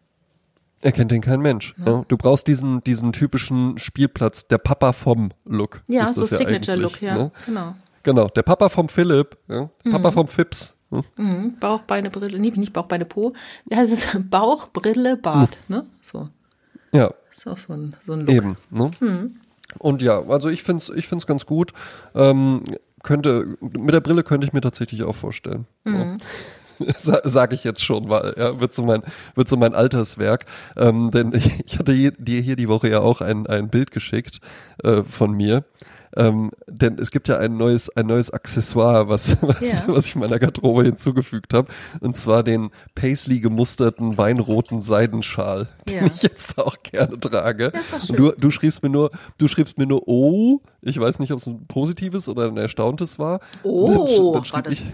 [0.83, 1.75] Erkennt den kein Mensch.
[1.85, 2.05] Ja.
[2.07, 5.81] Du brauchst diesen, diesen typischen Spielplatz, der Papa vom Look.
[5.89, 7.14] Ja, ist so das ja Signature-Look, ja.
[7.14, 7.31] Ne?
[7.47, 7.75] Genau.
[8.09, 9.69] Genau, der Papa vom Philipp, ja?
[9.85, 9.91] Mhm.
[9.93, 10.75] Papa vom Fips.
[10.91, 11.03] Hm?
[11.19, 11.59] Mhm.
[11.61, 13.35] Bauch, Beine, Brille, nee, nicht Bauch, Beine, Po.
[13.71, 14.09] Heißt es?
[14.31, 15.85] Bauch, Brille, Bart, ne?
[16.01, 16.31] So.
[16.91, 18.35] Ja, Ist auch so ein, so ein Look.
[18.35, 18.57] eben.
[18.71, 18.91] Ne?
[19.01, 19.41] Mhm.
[19.79, 21.75] Und ja, also ich find's, ich find's ganz gut.
[22.15, 22.65] Ähm,
[23.03, 25.67] könnte, mit der Brille könnte ich mir tatsächlich auch vorstellen.
[25.85, 26.17] Mhm.
[26.81, 26.95] Ja.
[27.25, 29.03] Sage ich jetzt schon mal, ja, wird so mein,
[29.35, 30.47] wird so mein Alterswerk.
[30.77, 34.39] Ähm, denn ich, ich hatte dir hier die Woche ja auch ein, ein Bild geschickt
[34.85, 35.65] äh, von mir.
[36.19, 39.85] Ähm, denn es gibt ja ein neues, ein neues Accessoire, was, was, ja.
[39.87, 41.69] was ich meiner Garderobe hinzugefügt habe.
[42.01, 46.01] Und zwar den Paisley gemusterten weinroten Seidenschal, ja.
[46.01, 47.73] den ich jetzt auch gerne trage.
[48.09, 51.39] Und du, du schriebst mir nur, du schriebst mir nur, oh, ich weiß nicht, ob
[51.39, 53.39] es ein positives oder ein erstauntes war.
[53.62, 54.73] Oh, dann, dann war das?
[54.73, 54.85] Ich,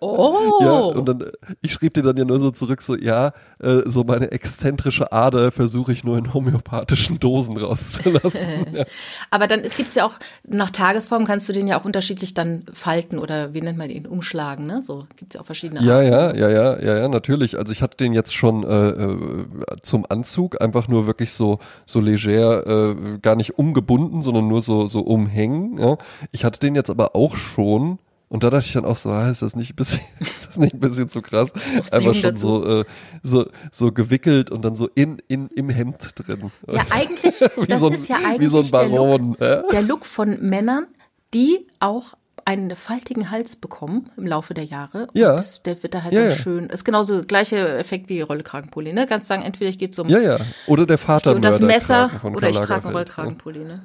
[0.00, 0.36] oh.
[0.60, 1.24] ja, und dann,
[1.62, 5.52] ich schrieb dir dann ja nur so zurück, so, ja, äh, so meine exzentrische Ader
[5.52, 8.48] versuche ich nur in homöopathischen Dosen rauszulassen.
[8.72, 8.84] ja.
[9.30, 10.14] Aber dann, es gibt's ja auch,
[10.56, 14.06] nach Tagesform kannst du den ja auch unterschiedlich dann falten oder wie nennt man den,
[14.06, 14.82] umschlagen, ne?
[14.82, 15.82] So gibt's ja auch verschiedene.
[15.82, 17.58] Ja, ja, ja, ja, ja, ja, natürlich.
[17.58, 19.46] Also ich hatte den jetzt schon äh, äh,
[19.82, 24.86] zum Anzug, einfach nur wirklich so, so leger, äh, gar nicht umgebunden, sondern nur so,
[24.86, 25.78] so umhängen.
[25.78, 25.98] Ja.
[26.32, 27.98] Ich hatte den jetzt aber auch schon
[28.28, 30.56] und da dachte ich dann auch so, ah, ist das nicht ein bisschen, ist das
[30.58, 31.52] nicht ein bisschen zu krass?
[31.92, 32.84] Einfach schon so, äh,
[33.22, 36.50] so, so gewickelt und dann so in, in, im Hemd drin.
[36.70, 39.36] Ja, eigentlich, das so ein, ist ja eigentlich wie so ein Baron.
[39.38, 40.86] Der Look, der Look von Männern,
[41.34, 42.14] die auch
[42.44, 45.08] einen faltigen Hals bekommen im Laufe der Jahre.
[45.08, 45.36] Und ja.
[45.36, 46.36] Das, der wird da halt ja, dann ja.
[46.36, 46.70] schön.
[46.70, 49.06] Ist genauso gleiche Effekt wie Rollkragenpulli, ne?
[49.06, 50.38] Ganz sagen, entweder ich gehe zum Ja, ja.
[50.68, 53.82] Oder der Vater und das Messer oder ich trage einen Rollkragenpulli, ne?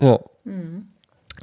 [0.00, 0.20] Ja.
[0.44, 0.91] Mhm.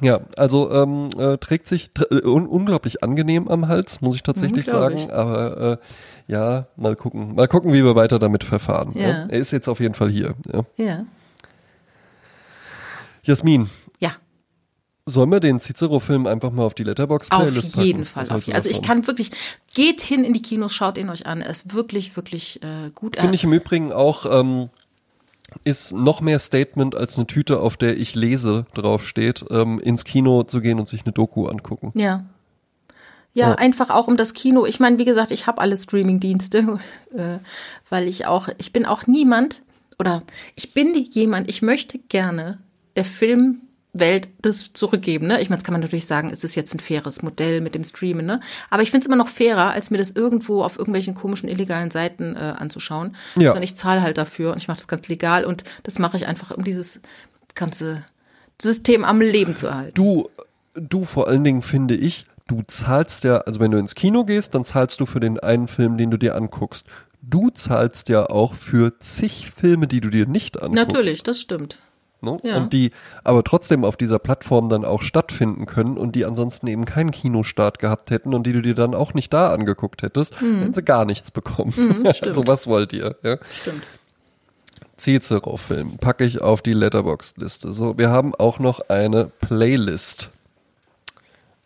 [0.02, 4.24] Ja, also ähm, äh, trägt sich tr äh, un unglaublich angenehm am Hals, muss ich
[4.24, 4.98] tatsächlich mhm, sagen.
[4.98, 5.14] Ich.
[5.14, 8.94] Aber äh, ja, mal gucken, mal gucken, wie wir weiter damit verfahren.
[8.96, 9.02] Ja.
[9.02, 9.26] Ja?
[9.30, 10.36] Er ist jetzt auf jeden Fall hier.
[10.52, 10.64] Ja.
[10.78, 11.06] ja.
[13.24, 13.70] Jasmin.
[14.00, 14.12] Ja.
[15.06, 18.28] Sollen wir den Cicero-Film einfach mal auf die Letterbox-Playlist Auf jeden packen?
[18.28, 18.38] Fall.
[18.38, 19.32] Auf, also ich kann wirklich,
[19.74, 21.42] geht hin in die Kinos, schaut ihn euch an.
[21.42, 23.18] Er ist wirklich, wirklich äh, gut.
[23.18, 24.70] Finde ich im Übrigen auch ähm,
[25.64, 30.44] ist noch mehr Statement als eine Tüte, auf der ich lese, draufsteht, ähm, ins Kino
[30.44, 31.92] zu gehen und sich eine Doku angucken.
[31.96, 32.26] Ja.
[33.34, 33.56] Ja, ja.
[33.56, 34.66] einfach auch um das Kino.
[34.66, 36.80] Ich meine, wie gesagt, ich habe alle Streaming-Dienste,
[37.16, 37.38] äh,
[37.90, 39.62] weil ich auch, ich bin auch niemand
[40.00, 40.24] oder
[40.56, 42.60] ich bin jemand, ich möchte gerne
[42.96, 43.62] der Film
[43.92, 45.28] Welt das zurückgeben.
[45.28, 45.42] Ne?
[45.42, 47.84] Ich meine, das kann man natürlich sagen, ist es jetzt ein faires Modell mit dem
[47.84, 48.26] Streamen.
[48.26, 48.40] Ne?
[48.70, 51.90] Aber ich finde es immer noch fairer, als mir das irgendwo auf irgendwelchen komischen illegalen
[51.90, 53.16] Seiten äh, anzuschauen.
[53.36, 53.50] Ja.
[53.50, 56.28] Sondern ich zahle halt dafür und ich mache das ganz legal und das mache ich
[56.28, 57.02] einfach, um dieses
[57.56, 58.04] ganze
[58.62, 59.96] System am Leben zu erhalten.
[59.96, 60.30] Du,
[60.76, 64.54] du vor allen Dingen finde ich, du zahlst ja, also wenn du ins Kino gehst,
[64.54, 66.86] dann zahlst du für den einen Film, den du dir anguckst.
[67.22, 70.76] Du zahlst ja auch für zig Filme, die du dir nicht anguckst.
[70.76, 71.80] Natürlich, das stimmt.
[72.22, 72.38] Ne?
[72.44, 72.58] Ja.
[72.58, 72.92] Und die
[73.24, 77.80] aber trotzdem auf dieser Plattform dann auch stattfinden können und die ansonsten eben keinen Kinostart
[77.80, 80.60] gehabt hätten und die du dir dann auch nicht da angeguckt hättest, mhm.
[80.60, 81.74] hätten sie gar nichts bekommen.
[81.76, 83.16] Mhm, also was wollt ihr?
[83.24, 83.38] Ja?
[83.62, 83.84] Stimmt.
[84.98, 87.72] Cicero-Film packe ich auf die Letterbox-Liste.
[87.72, 90.30] So, wir haben auch noch eine Playlist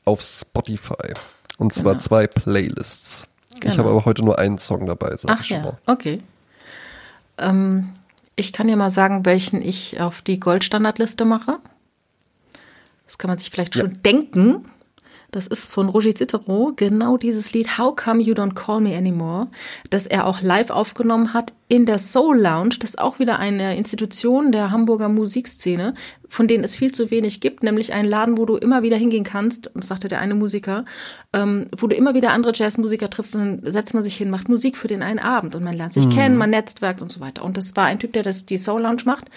[0.06, 1.14] auf Spotify.
[1.58, 2.04] Und zwar genau.
[2.04, 3.28] zwei Playlists.
[3.60, 3.74] Genau.
[3.74, 5.78] Ich habe aber heute nur einen Song dabei, sag Ach ich ja, mal.
[5.86, 6.22] okay.
[7.38, 7.90] Ähm,
[8.36, 11.60] ich kann dir mal sagen, welchen ich auf die Goldstandardliste mache.
[13.06, 14.66] Das kann man sich vielleicht schon denken.
[15.34, 19.48] Das ist von Roger Cicero, genau dieses Lied How Come You Don't Call Me Anymore,
[19.90, 22.76] das er auch live aufgenommen hat in der Soul Lounge.
[22.80, 25.96] Das ist auch wieder eine Institution der Hamburger Musikszene,
[26.30, 29.24] von denen es viel zu wenig gibt, nämlich ein Laden, wo du immer wieder hingehen
[29.24, 30.86] kannst, sagte der eine Musiker,
[31.34, 34.50] ähm, wo du immer wieder andere Jazzmusiker triffst und dann setzt man sich hin, macht
[34.50, 36.12] Musik für den einen Abend und man lernt sich mhm.
[36.12, 37.44] kennen, man netzwerkt und so weiter.
[37.44, 39.32] Und das war ein Typ, der das die Soul Lounge macht.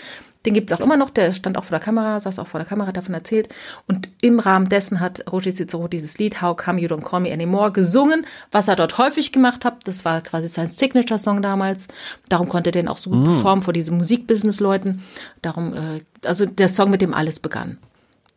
[0.46, 2.60] Den gibt es auch immer noch, der stand auch vor der Kamera, saß auch vor
[2.60, 3.52] der Kamera, hat davon erzählt.
[3.88, 7.32] Und im Rahmen dessen hat Roger Cicero dieses Lied How Come You Don't Call Me
[7.32, 9.86] Anymore gesungen, was er dort häufig gemacht hat.
[9.88, 11.88] Das war quasi sein Signature-Song damals.
[12.28, 13.24] Darum konnte er den auch so gut mm.
[13.24, 15.02] performen vor diesen Musikbusiness-Leuten.
[15.42, 17.78] Darum, äh, also der Song, mit dem alles begann.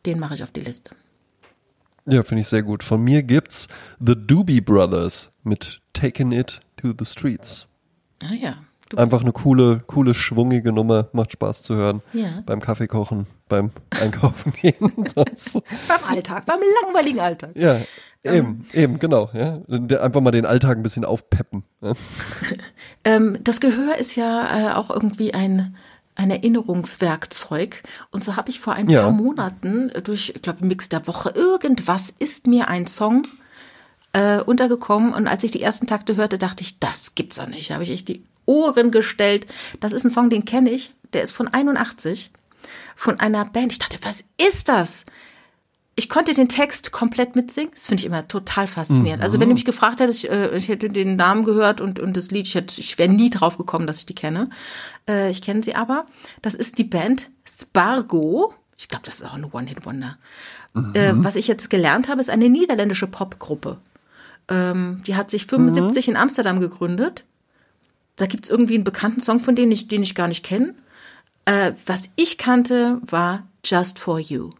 [0.07, 0.91] Den mache ich auf die Liste.
[2.07, 2.84] Ja, finde ich sehr gut.
[2.84, 3.68] Von mir gibt's
[4.03, 7.68] The Doobie Brothers mit Taking It to the Streets.
[8.24, 8.57] Ah ja.
[8.90, 12.02] Du Einfach eine coole, coole, schwungige Nummer, macht Spaß zu hören.
[12.12, 12.42] Ja.
[12.48, 14.74] Beim Kaffee kochen, beim Einkaufen gehen.
[15.06, 17.52] Beim Alltag, beim langweiligen Alltag.
[17.54, 17.82] Ja,
[18.24, 18.66] eben, ähm.
[18.74, 19.30] eben, genau.
[19.34, 19.62] Ja.
[20.02, 21.64] Einfach mal den Alltag ein bisschen aufpeppen.
[21.82, 21.94] Ja.
[23.04, 25.76] ähm, das Gehör ist ja äh, auch irgendwie ein,
[26.16, 27.84] ein Erinnerungswerkzeug.
[28.10, 29.04] Und so habe ich vor ein ja.
[29.04, 33.22] paar Monaten durch, ich glaube, Mix der Woche, irgendwas ist mir ein Song
[34.14, 35.14] äh, untergekommen.
[35.14, 37.70] Und als ich die ersten Takte hörte, dachte ich, das gibt's doch nicht.
[37.70, 39.46] Da habe ich echt die Ohren gestellt.
[39.80, 40.94] Das ist ein Song, den kenne ich.
[41.14, 42.32] Der ist von 81.
[42.96, 43.72] Von einer Band.
[43.72, 45.06] Ich dachte, was ist das?
[45.96, 47.72] Ich konnte den Text komplett mitsingen.
[47.74, 49.20] Das finde ich immer total faszinierend.
[49.20, 49.24] Mhm.
[49.24, 52.16] Also wenn du mich gefragt hättest, ich, äh, ich, hätte den Namen gehört und, und
[52.16, 54.50] das Lied, ich, hätte, ich wäre nie drauf gekommen, dass ich die kenne.
[55.10, 56.06] Äh, ich kenne sie aber.
[56.42, 58.54] Das ist die Band Spargo.
[58.78, 60.18] Ich glaube, das ist auch ein One-Hit-Wonder.
[60.74, 60.96] Mhm.
[60.96, 63.78] Äh, was ich jetzt gelernt habe, ist eine niederländische Popgruppe.
[64.48, 66.14] Ähm, die hat sich 75 mhm.
[66.14, 67.26] in Amsterdam gegründet.
[68.20, 70.76] Da gibt es irgendwie einen bekannten Song von denen, ich, den ich gar nicht kenne.
[71.45, 74.51] Äh, was ich kannte, war Just for You.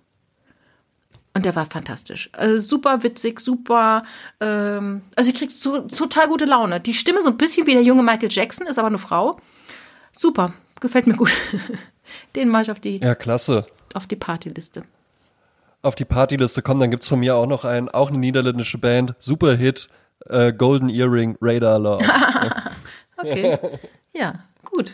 [1.34, 2.30] Und der war fantastisch.
[2.34, 4.04] Also super witzig, super.
[4.40, 6.80] Ähm, also ich krieg so, total gute Laune.
[6.80, 9.40] Die Stimme so ein bisschen wie der junge Michael Jackson, ist aber eine Frau.
[10.14, 11.32] Super, gefällt mir gut.
[12.36, 12.98] Den mache ich auf die.
[12.98, 14.84] Ja, klasse auf die Partyliste.
[15.82, 18.78] Auf die Partyliste kommen, dann gibt es von mir auch noch einen, auch eine niederländische
[18.78, 19.90] Band, super Hit,
[20.26, 22.04] äh, Golden Earring, Radar Love.
[23.20, 23.58] okay.
[24.14, 24.94] ja, gut.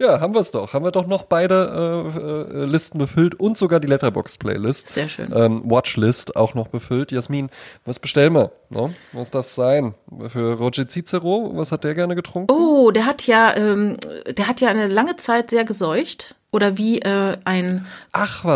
[0.00, 0.72] Ja, haben wir es doch.
[0.72, 4.88] Haben wir doch noch beide äh, äh, Listen befüllt und sogar die Letterbox-Playlist.
[4.88, 5.30] Sehr schön.
[5.34, 7.12] Ähm, Watchlist auch noch befüllt.
[7.12, 7.50] Jasmin,
[7.84, 8.50] was bestellen wir?
[8.70, 8.94] No?
[9.12, 9.94] Was darf sein?
[10.28, 12.50] Für Roger Cicero, was hat der gerne getrunken?
[12.50, 17.00] Oh, der hat ja, ähm, der hat ja eine lange Zeit sehr geseucht oder wie
[17.00, 17.86] äh, ein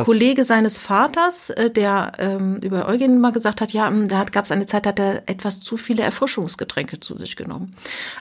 [0.05, 4.45] Kollege seines Vaters, äh, der ähm, über Eugen mal gesagt hat, ja, hm, da gab
[4.45, 7.77] es eine Zeit, da hat er etwas zu viele Erfrischungsgetränke zu sich genommen.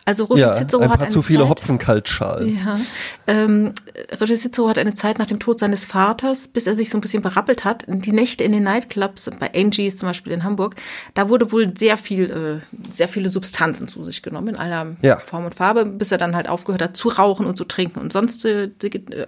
[0.06, 2.56] Also Roger ja, Cicero ein paar hat zu viele Zeit, Hopfenkaltschalen.
[2.64, 2.80] Ja,
[3.26, 3.74] ähm,
[4.22, 7.02] Roger Cicero hat eine Zeit nach dem Tod seines Vaters, bis er sich so ein
[7.02, 10.76] bisschen berappelt hat, die Nächte in den Nightclubs, bei Angie's zum Beispiel in Hamburg,
[11.16, 15.18] da wurde wohl sehr viel, äh, sehr viele Substanzen zu sich genommen in aller ja.
[15.18, 18.14] Form und Farbe, bis er dann halt aufgehört hat zu rauchen und zu trinken und
[18.14, 18.70] sonst äh,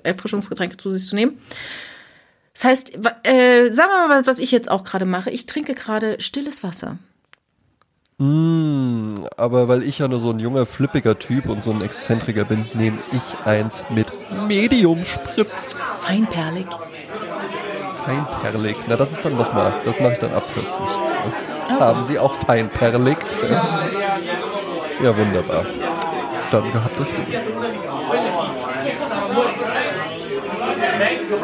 [0.04, 1.38] Erfrischungsgetränke Erfrischungsgetränke zu sich zu nehmen.
[2.54, 5.30] Das heißt, äh, sagen wir mal, was ich jetzt auch gerade mache.
[5.30, 6.98] Ich trinke gerade stilles Wasser.
[8.18, 12.46] Mm, aber weil ich ja nur so ein junger, flippiger Typ und so ein Exzentriker
[12.46, 14.14] bin, nehme ich eins mit
[14.48, 15.76] Medium-Spritz.
[16.02, 16.68] Feinperlig.
[18.06, 18.78] Feinperlig.
[18.88, 19.74] Na, das ist dann nochmal.
[19.84, 20.80] Das mache ich dann ab 40.
[20.80, 21.86] Also.
[21.86, 23.18] Haben Sie auch feinperlig?
[25.04, 25.66] Ja, wunderbar.
[26.52, 27.08] Dann gehabt euch
[31.00, 31.26] lieb.
[31.26, 31.40] Thank you.